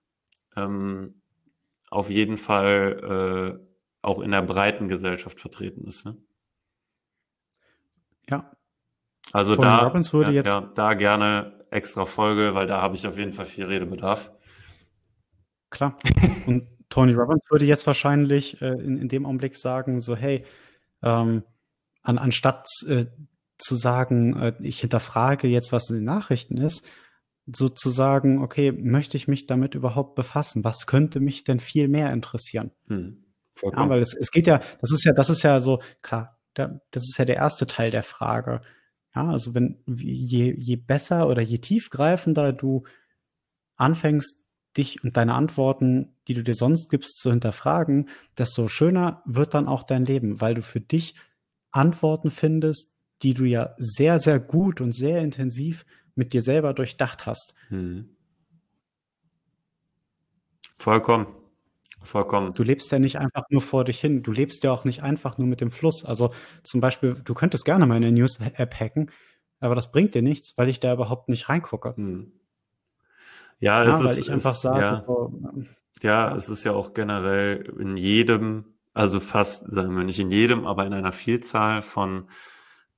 [0.56, 1.22] ähm,
[1.90, 3.66] auf jeden Fall äh,
[4.02, 6.06] auch in der breiten Gesellschaft vertreten ist.
[6.06, 6.18] Ne?
[8.30, 8.52] Ja,
[9.32, 12.96] also Tony da, Robbins würde ja, jetzt ja, da gerne extra Folge, weil da habe
[12.96, 14.32] ich auf jeden Fall viel Redebedarf.
[15.70, 15.96] Klar.
[16.48, 20.46] Und Tony Robbins würde jetzt wahrscheinlich äh, in, in dem Augenblick sagen, so, hey,
[21.04, 21.44] ähm,
[22.02, 23.06] an, anstatt äh,
[23.58, 26.86] zu sagen, äh, ich hinterfrage jetzt, was in den Nachrichten ist,
[27.46, 30.64] sozusagen, okay, möchte ich mich damit überhaupt befassen?
[30.64, 32.72] Was könnte mich denn viel mehr interessieren?
[32.88, 33.26] Hm.
[33.62, 36.80] Ja, weil es, es geht ja, das ist ja, das ist ja so, klar, da,
[36.92, 38.62] das ist ja der erste Teil der Frage.
[39.16, 42.84] Ja, also wenn, je, je besser oder je tiefgreifender du
[43.76, 44.46] anfängst,
[44.78, 49.68] dich und deine Antworten, die du dir sonst gibst, zu hinterfragen, desto schöner wird dann
[49.68, 51.16] auch dein Leben, weil du für dich
[51.72, 57.26] Antworten findest, die du ja sehr, sehr gut und sehr intensiv mit dir selber durchdacht
[57.26, 57.56] hast.
[57.70, 58.16] Hm.
[60.78, 61.28] Vollkommen.
[62.02, 62.54] Vollkommen.
[62.54, 64.24] Du lebst ja nicht einfach nur vor dich hin.
[64.24, 66.06] Du lebst ja auch nicht einfach nur mit dem Fluss.
[66.06, 66.32] Also
[66.64, 69.12] zum Beispiel, du könntest gerne meine News-App hacken,
[69.60, 71.96] aber das bringt dir nichts, weil ich da überhaupt nicht reingucke.
[71.96, 72.32] Hm.
[73.60, 75.34] Ja, ja, es weil ist, ich einfach sage, ja, so,
[76.02, 78.64] ja, ja, es ist ja auch generell in jedem,
[79.00, 82.30] also fast, sagen wir nicht in jedem, aber in einer Vielzahl von,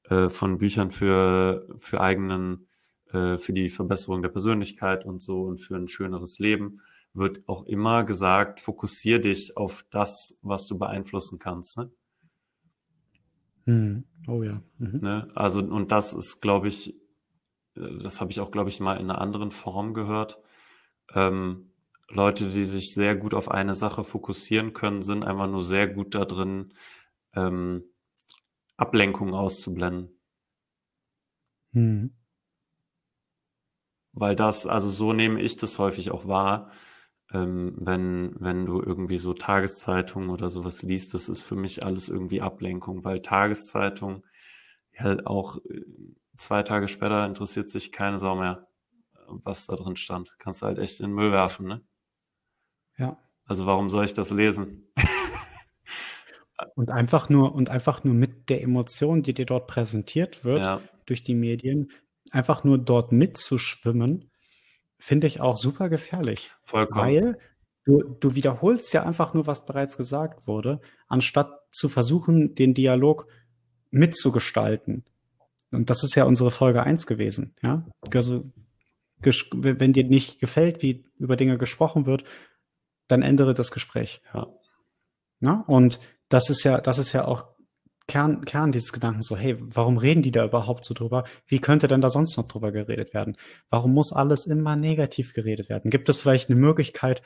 [0.09, 2.67] äh, von Büchern für, für eigenen,
[3.11, 6.81] äh, für die Verbesserung der Persönlichkeit und so und für ein schöneres Leben
[7.13, 11.77] wird auch immer gesagt, fokussier dich auf das, was du beeinflussen kannst.
[11.77, 11.91] Ne?
[13.65, 14.03] Hm.
[14.27, 14.63] Oh ja.
[14.79, 15.01] Mhm.
[15.01, 15.27] Ne?
[15.35, 16.95] Also, und das ist, glaube ich,
[17.75, 20.39] äh, das habe ich auch, glaube ich, mal in einer anderen Form gehört.
[21.13, 21.70] Ähm,
[22.13, 26.13] Leute, die sich sehr gut auf eine Sache fokussieren können, sind einfach nur sehr gut
[26.15, 26.73] da drin,
[27.35, 27.83] ähm,
[28.77, 30.09] Ablenkung auszublenden.
[31.73, 32.11] Hm.
[34.13, 36.71] Weil das, also so nehme ich das häufig auch wahr,
[37.31, 42.09] ähm, wenn, wenn du irgendwie so Tageszeitungen oder sowas liest, das ist für mich alles
[42.09, 44.25] irgendwie Ablenkung, weil Tageszeitung
[44.93, 45.85] ja auch äh,
[46.37, 48.67] zwei Tage später interessiert sich keine Sau mehr,
[49.27, 50.35] was da drin stand.
[50.39, 51.81] Kannst du halt echt in den Müll werfen, ne?
[53.01, 53.17] Ja.
[53.45, 54.87] Also warum soll ich das lesen?
[56.75, 60.81] und einfach nur, und einfach nur mit der Emotion, die dir dort präsentiert wird, ja.
[61.05, 61.91] durch die Medien,
[62.31, 64.31] einfach nur dort mitzuschwimmen,
[64.99, 66.51] finde ich auch super gefährlich.
[66.63, 67.01] Vollkommen.
[67.01, 67.39] Weil
[67.85, 73.27] du, du wiederholst ja einfach nur, was bereits gesagt wurde, anstatt zu versuchen, den Dialog
[73.89, 75.03] mitzugestalten.
[75.71, 77.85] Und das ist ja unsere Folge eins gewesen, ja.
[78.13, 78.51] Also,
[79.53, 82.23] wenn dir nicht gefällt, wie über Dinge gesprochen wird,
[83.11, 84.21] dann ändere das Gespräch.
[84.33, 84.47] Ja.
[85.39, 85.63] ja?
[85.67, 85.99] Und
[86.29, 87.51] das ist ja, das ist ja auch
[88.07, 91.23] Kern, Kern dieses Gedanken so, hey, warum reden die da überhaupt so drüber?
[91.45, 93.37] Wie könnte denn da sonst noch drüber geredet werden?
[93.69, 95.91] Warum muss alles immer negativ geredet werden?
[95.91, 97.21] Gibt es vielleicht eine Möglichkeit,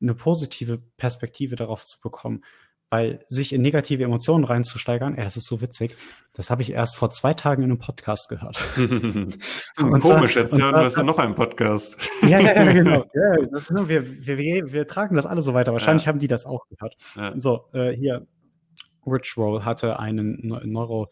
[0.00, 2.44] eine positive Perspektive darauf zu bekommen?
[2.92, 5.96] Weil sich in negative Emotionen reinzusteigern, ey, das ist so witzig.
[6.34, 8.58] Das habe ich erst vor zwei Tagen in einem Podcast gehört.
[8.76, 11.96] Komisch, jetzt hören wir ja noch einen Podcast.
[12.22, 13.06] ja, ja, ja, genau.
[13.14, 15.72] Ja, wir, wir, wir, wir tragen das alle so weiter.
[15.72, 16.08] Wahrscheinlich ja.
[16.08, 16.94] haben die das auch gehört.
[17.16, 17.32] Ja.
[17.40, 18.26] So, äh, hier,
[19.06, 21.08] Rich Roll hatte einen Neuro,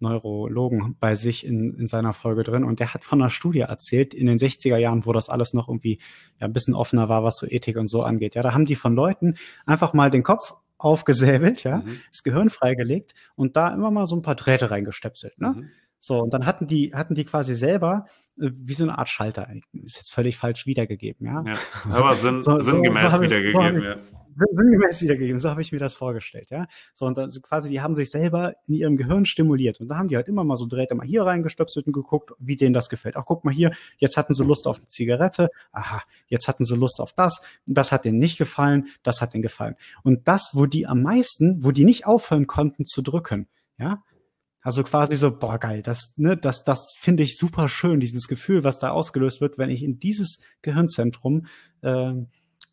[0.00, 4.12] Neurologen bei sich in, in seiner Folge drin und der hat von einer Studie erzählt
[4.12, 6.00] in den 60er Jahren, wo das alles noch irgendwie
[6.38, 8.34] ja, ein bisschen offener war, was so Ethik und so angeht.
[8.34, 10.54] Ja, da haben die von Leuten einfach mal den Kopf
[10.84, 12.00] aufgesäbelt, ja, mhm.
[12.10, 15.54] das Gehirn freigelegt und da immer mal so ein paar Drähte reingestöpselt, ne?
[15.56, 15.70] Mhm.
[15.98, 18.04] So, und dann hatten die, hatten die quasi selber
[18.38, 19.48] äh, wie so eine Art Schalter.
[19.72, 21.42] Ist jetzt völlig falsch wiedergegeben, ja.
[21.46, 21.58] ja
[21.90, 23.96] aber sinn, so, sinngemäß so, so wiedergegeben, ja.
[24.34, 26.66] Sinngemäß wiedergegeben, so habe ich mir das vorgestellt, ja.
[26.94, 29.80] So, und also quasi, die haben sich selber in ihrem Gehirn stimuliert.
[29.80, 32.56] Und da haben die halt immer mal so Drähte mal hier reingestöpselt und geguckt, wie
[32.56, 33.16] denen das gefällt.
[33.16, 35.48] Ach, guck mal hier, jetzt hatten sie Lust auf eine Zigarette.
[35.72, 37.42] Aha, jetzt hatten sie Lust auf das.
[37.66, 39.76] Das hat denen nicht gefallen, das hat denen gefallen.
[40.02, 44.02] Und das, wo die am meisten, wo die nicht aufhören konnten zu drücken, ja,
[44.64, 48.64] also quasi so, boah, geil, das, ne, das, das finde ich super schön, dieses Gefühl,
[48.64, 51.46] was da ausgelöst wird, wenn ich in dieses Gehirnzentrum
[51.82, 52.14] äh,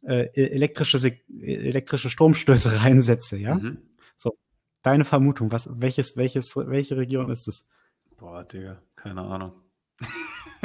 [0.03, 0.97] äh, elektrische,
[1.41, 3.55] elektrische Stromstöße reinsetze, ja.
[3.55, 3.81] Mhm.
[4.15, 4.37] So,
[4.83, 7.69] deine Vermutung, was, welches, welches, welche Region ist es?
[8.17, 9.53] Boah, Digga, keine Ahnung.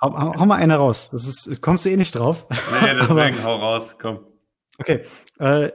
[0.00, 1.10] hau, hau, hau, mal eine raus.
[1.10, 2.46] Das ist, kommst du eh nicht drauf.
[2.50, 4.26] Nee, deswegen Aber, hau raus, komm.
[4.78, 5.04] Okay.
[5.38, 5.70] Äh,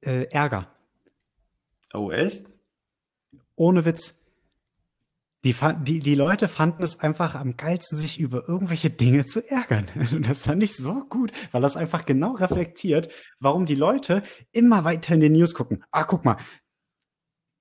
[0.00, 0.74] äh, Ärger.
[1.94, 2.58] Oh, echt?
[3.58, 4.17] ohne Witz.
[5.44, 9.86] Die, die, die Leute fanden es einfach am geilsten, sich über irgendwelche Dinge zu ärgern.
[10.26, 13.08] Das fand ich so gut, weil das einfach genau reflektiert,
[13.38, 15.84] warum die Leute immer weiter in den News gucken.
[15.92, 16.38] Ah, guck mal,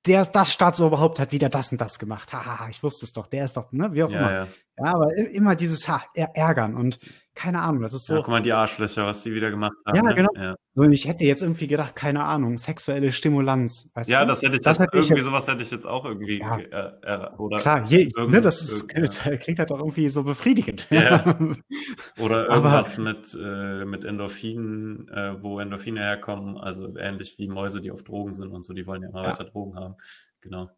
[0.07, 2.33] der, das Staatsoberhaupt hat wieder das und das gemacht.
[2.33, 4.31] Haha, ich wusste es doch, der ist doch, ne, wie auch ja, immer.
[4.31, 4.47] Ja.
[4.77, 6.75] Ja, aber immer dieses ha, Ärgern.
[6.75, 6.99] Und
[7.33, 8.15] keine Ahnung, das ist so.
[8.15, 9.95] Ja, guck mal, die Arschlöcher, was die wieder gemacht haben.
[9.95, 10.15] Ja, ne?
[10.15, 10.29] genau.
[10.35, 13.91] Ja, Und ich hätte jetzt irgendwie gedacht, keine Ahnung, sexuelle Stimulanz.
[14.07, 14.27] Ja du?
[14.27, 16.39] das hätte ich Das jetzt, hätte ich irgendwie jetzt- sowas hätte ich jetzt auch irgendwie,
[16.39, 16.57] Ja.
[16.57, 20.87] äh, äh, oder, Klar, je, ne, das ist, das klingt halt auch irgendwie so befriedigend.
[20.89, 21.37] Ja.
[22.19, 27.81] Oder Aber- irgendwas mit, äh, mit Endorphinen, äh, wo Endorphine herkommen, also ähnlich wie Mäuse,
[27.81, 29.29] die auf Drogen sind und so, die wollen ja immer Ja.
[29.29, 29.95] weiter Drogen haben.
[30.41, 30.69] Genau.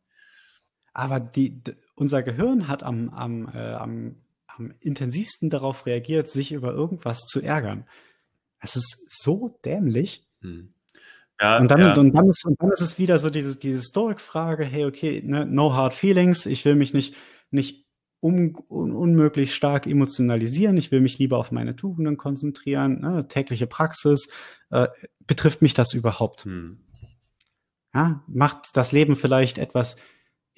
[0.94, 1.62] Aber die,
[2.00, 4.16] unser Gehirn hat am, am, äh, am,
[4.48, 7.86] am intensivsten darauf reagiert, sich über irgendwas zu ärgern.
[8.62, 10.28] Das ist so dämlich.
[10.42, 10.74] Hm.
[11.42, 13.82] Ja, Und dann, ja, und dann, ist, und dann ist es wieder so diese, diese
[13.82, 17.16] Stoic-Frage, hey, okay, ne, no hard feelings, ich will mich nicht,
[17.50, 17.86] nicht
[18.22, 23.68] un, un, unmöglich stark emotionalisieren, ich will mich lieber auf meine Tugenden konzentrieren, ne, tägliche
[23.68, 24.30] Praxis,
[24.70, 24.88] äh,
[25.26, 26.44] betrifft mich das überhaupt?
[26.44, 26.80] hm.
[27.94, 29.96] Ja, macht das Leben vielleicht etwas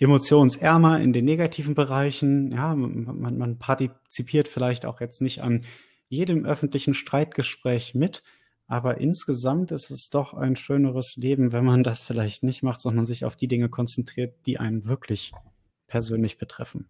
[0.02, 2.52] emotionsärmer in den negativen Bereichen.
[2.52, 5.64] Ja, man, man partizipiert vielleicht auch jetzt nicht an
[6.08, 8.24] jedem öffentlichen Streitgespräch mit,
[8.68, 13.06] aber insgesamt ist es doch ein schöneres Leben, wenn man das vielleicht nicht macht, sondern
[13.06, 15.32] sich auf die Dinge konzentriert, die einen wirklich
[15.88, 16.90] persönlich betreffen.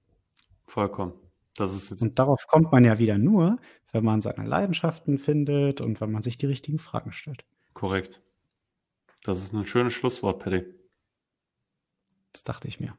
[0.65, 1.13] vollkommen.
[1.57, 3.57] Das ist Und darauf kommt man ja wieder nur,
[3.91, 7.43] wenn man seine Leidenschaften findet und wenn man sich die richtigen Fragen stellt.
[7.73, 8.21] korrekt.
[9.23, 10.65] Das ist ein schönes Schlusswort, Paddy.
[12.33, 12.95] Das dachte ich mir.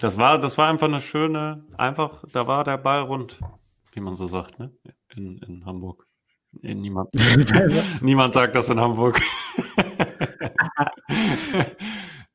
[0.00, 3.38] Das war, das war einfach eine schöne, einfach, da war der Ball rund,
[3.92, 4.74] wie man so sagt, ne?
[5.14, 6.06] In, in Hamburg.
[6.52, 7.10] Nee, niemand,
[8.02, 9.20] niemand sagt das in Hamburg.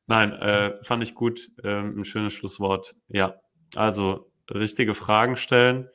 [0.06, 1.50] Nein, äh, fand ich gut.
[1.62, 2.94] Ähm, ein schönes Schlusswort.
[3.08, 3.36] Ja,
[3.76, 5.88] also richtige Fragen stellen.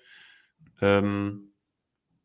[0.81, 1.53] Ähm,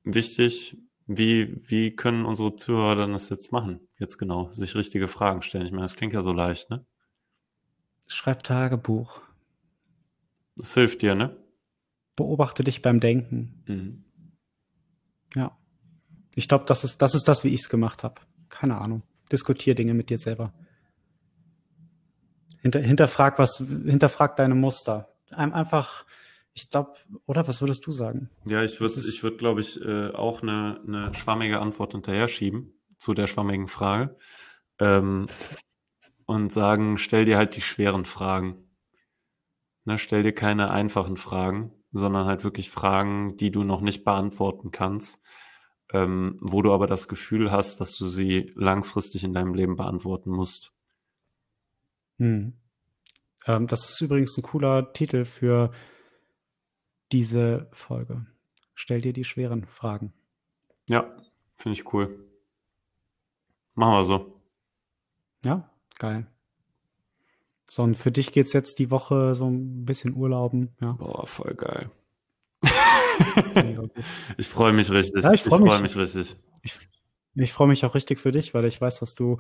[0.05, 0.77] wichtig,
[1.07, 3.89] wie, wie können unsere Zuhörer dann das jetzt machen?
[3.99, 5.65] Jetzt genau, sich richtige Fragen stellen.
[5.67, 6.85] Ich meine, das klingt ja so leicht, ne?
[8.09, 9.21] Schreib Tagebuch.
[10.57, 11.37] Das hilft dir, ne?
[12.17, 13.63] Beobachte dich beim Denken.
[13.67, 14.05] Mhm.
[15.35, 15.57] Ja.
[16.35, 18.21] Ich glaube, das ist, das ist das, wie ich es gemacht habe.
[18.49, 19.03] Keine Ahnung.
[19.31, 20.53] Diskutier Dinge mit dir selber.
[22.63, 25.15] Hinter, hinterfrag was, hinterfrag deine Muster.
[25.31, 26.07] Ein, einfach,
[26.55, 26.95] ich glaube,
[27.27, 28.31] oder was würdest du sagen?
[28.47, 32.73] Ja, ich würde, ich würde, glaube ich, äh, auch eine, eine schwammige Antwort hinterher schieben
[32.97, 34.17] zu der schwammigen Frage
[34.79, 35.27] ähm,
[36.29, 38.69] und sagen, stell dir halt die schweren Fragen.
[39.87, 44.71] Ne, stell dir keine einfachen Fragen, sondern halt wirklich Fragen, die du noch nicht beantworten
[44.71, 45.23] kannst,
[45.91, 50.29] ähm, wo du aber das Gefühl hast, dass du sie langfristig in deinem Leben beantworten
[50.29, 50.75] musst.
[52.19, 52.53] Hm.
[53.47, 55.73] Ähm, das ist übrigens ein cooler Titel für
[57.11, 58.27] diese Folge.
[58.75, 60.13] Stell dir die schweren Fragen.
[60.91, 61.11] Ja,
[61.57, 62.29] finde ich cool.
[63.75, 64.43] Machen wir so.
[65.43, 66.27] Ja, geil.
[67.71, 70.75] So, und für dich geht's jetzt die Woche so ein bisschen Urlauben.
[70.81, 71.91] Ja, Boah, voll geil.
[74.37, 75.25] Ich freue mich richtig.
[75.25, 75.73] Ja, ich freu mich.
[75.73, 76.37] freue mich richtig.
[76.63, 76.79] Ich,
[77.35, 79.39] ich freue mich auch richtig für dich, weil ich weiß, dass du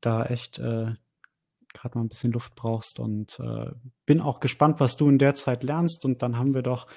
[0.00, 0.92] da echt äh,
[1.72, 3.70] gerade mal ein bisschen Luft brauchst und äh,
[4.06, 6.88] bin auch gespannt, was du in der Zeit lernst und dann haben wir doch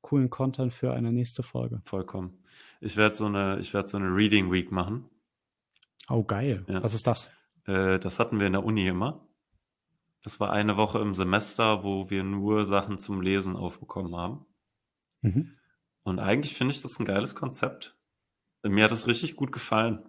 [0.00, 1.80] coolen Content für eine nächste Folge.
[1.84, 2.38] Vollkommen.
[2.80, 5.08] Ich werde so eine, ich werde so eine Reading Week machen.
[6.08, 6.64] Oh, geil.
[6.68, 6.82] Ja.
[6.82, 7.32] Was ist das?
[7.66, 9.26] Äh, das hatten wir in der Uni immer.
[10.22, 14.46] Das war eine Woche im Semester, wo wir nur Sachen zum Lesen aufbekommen haben.
[15.20, 15.56] Mhm.
[16.02, 17.96] Und eigentlich finde ich das ein geiles Konzept.
[18.62, 20.02] Mir hat es richtig gut gefallen.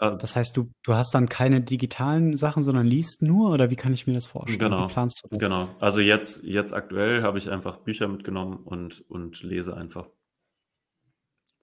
[0.00, 3.76] Äh, Das heißt, du, du hast dann keine digitalen Sachen, sondern liest nur oder wie
[3.76, 4.58] kann ich mir das vorstellen?
[4.58, 5.38] Genau, Wie planst du das?
[5.38, 5.68] Genau.
[5.80, 10.08] Also jetzt, jetzt aktuell habe ich einfach Bücher mitgenommen und, und lese einfach.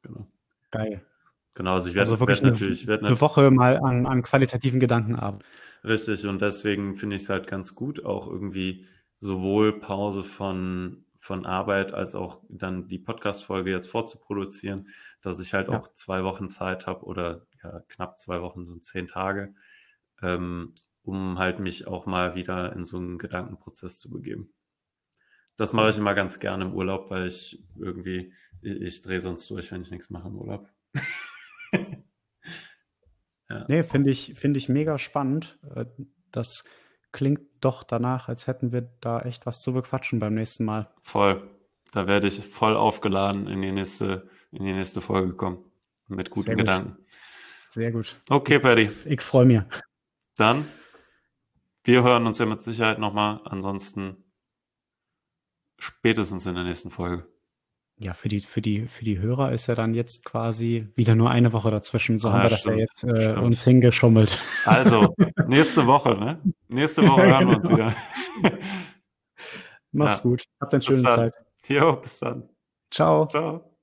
[0.01, 0.27] Genau.
[0.71, 1.05] Geil.
[1.55, 4.05] Genau, also ich werde Also wirklich werd eine, natürlich, ich werd eine Woche mal an,
[4.05, 5.45] an qualitativen Gedanken arbeiten.
[5.83, 8.87] Richtig, und deswegen finde ich es halt ganz gut, auch irgendwie
[9.19, 14.89] sowohl Pause von, von Arbeit als auch dann die Podcast-Folge jetzt vorzuproduzieren,
[15.21, 15.79] dass ich halt Ja.
[15.79, 19.55] auch zwei Wochen Zeit habe oder ja, knapp zwei Wochen sind zehn Tage,
[20.21, 24.53] ähm, um halt mich auch mal wieder in so einen Gedankenprozess zu begeben.
[25.57, 29.49] Das mache ich immer ganz gerne im Urlaub, weil ich irgendwie, ich, ich drehe sonst
[29.49, 30.69] durch, wenn ich nichts mache im Urlaub.
[33.68, 35.59] Nee, finde ich, finde ich mega spannend.
[35.76, 35.86] Äh,
[36.32, 36.66] Das
[37.11, 40.91] klingt doch danach, als hätten wir da echt was zu bequatschen beim nächsten Mal.
[41.01, 41.49] Voll.
[41.93, 45.63] Da werde ich voll aufgeladen in die nächste, in die nächste Folge kommen.
[46.07, 46.66] Mit guten Sehr gut.
[46.66, 46.97] Gedanken.
[47.70, 48.20] Sehr gut.
[48.30, 48.89] Okay, Paddy.
[49.05, 49.61] Ich freue mich.
[50.36, 50.68] Dann,
[51.84, 53.39] wir hören uns ja mit Sicherheit nochmal.
[53.45, 54.24] Ansonsten
[55.78, 57.28] spätestens in der nächsten Folge.
[57.97, 61.29] Ja, für die, für die, für die Hörer ist ja dann jetzt quasi wieder nur
[61.29, 62.17] eine Woche dazwischen.
[62.17, 64.37] So Ah, haben wir das stimmt, ja jetzt äh, uns hingeschummelt.
[64.65, 65.15] Also,
[65.47, 66.39] nächste Woche, ne?
[66.67, 67.95] Nächste Woche hören wir uns wieder.
[69.93, 70.23] Mach's Ja.
[70.23, 70.43] gut.
[70.59, 71.15] Habt eine Bis schöne dann.
[71.15, 71.33] Zeit.
[71.67, 72.49] Jo, bis dann.
[72.91, 73.27] Ciao.
[73.27, 73.74] Ciao.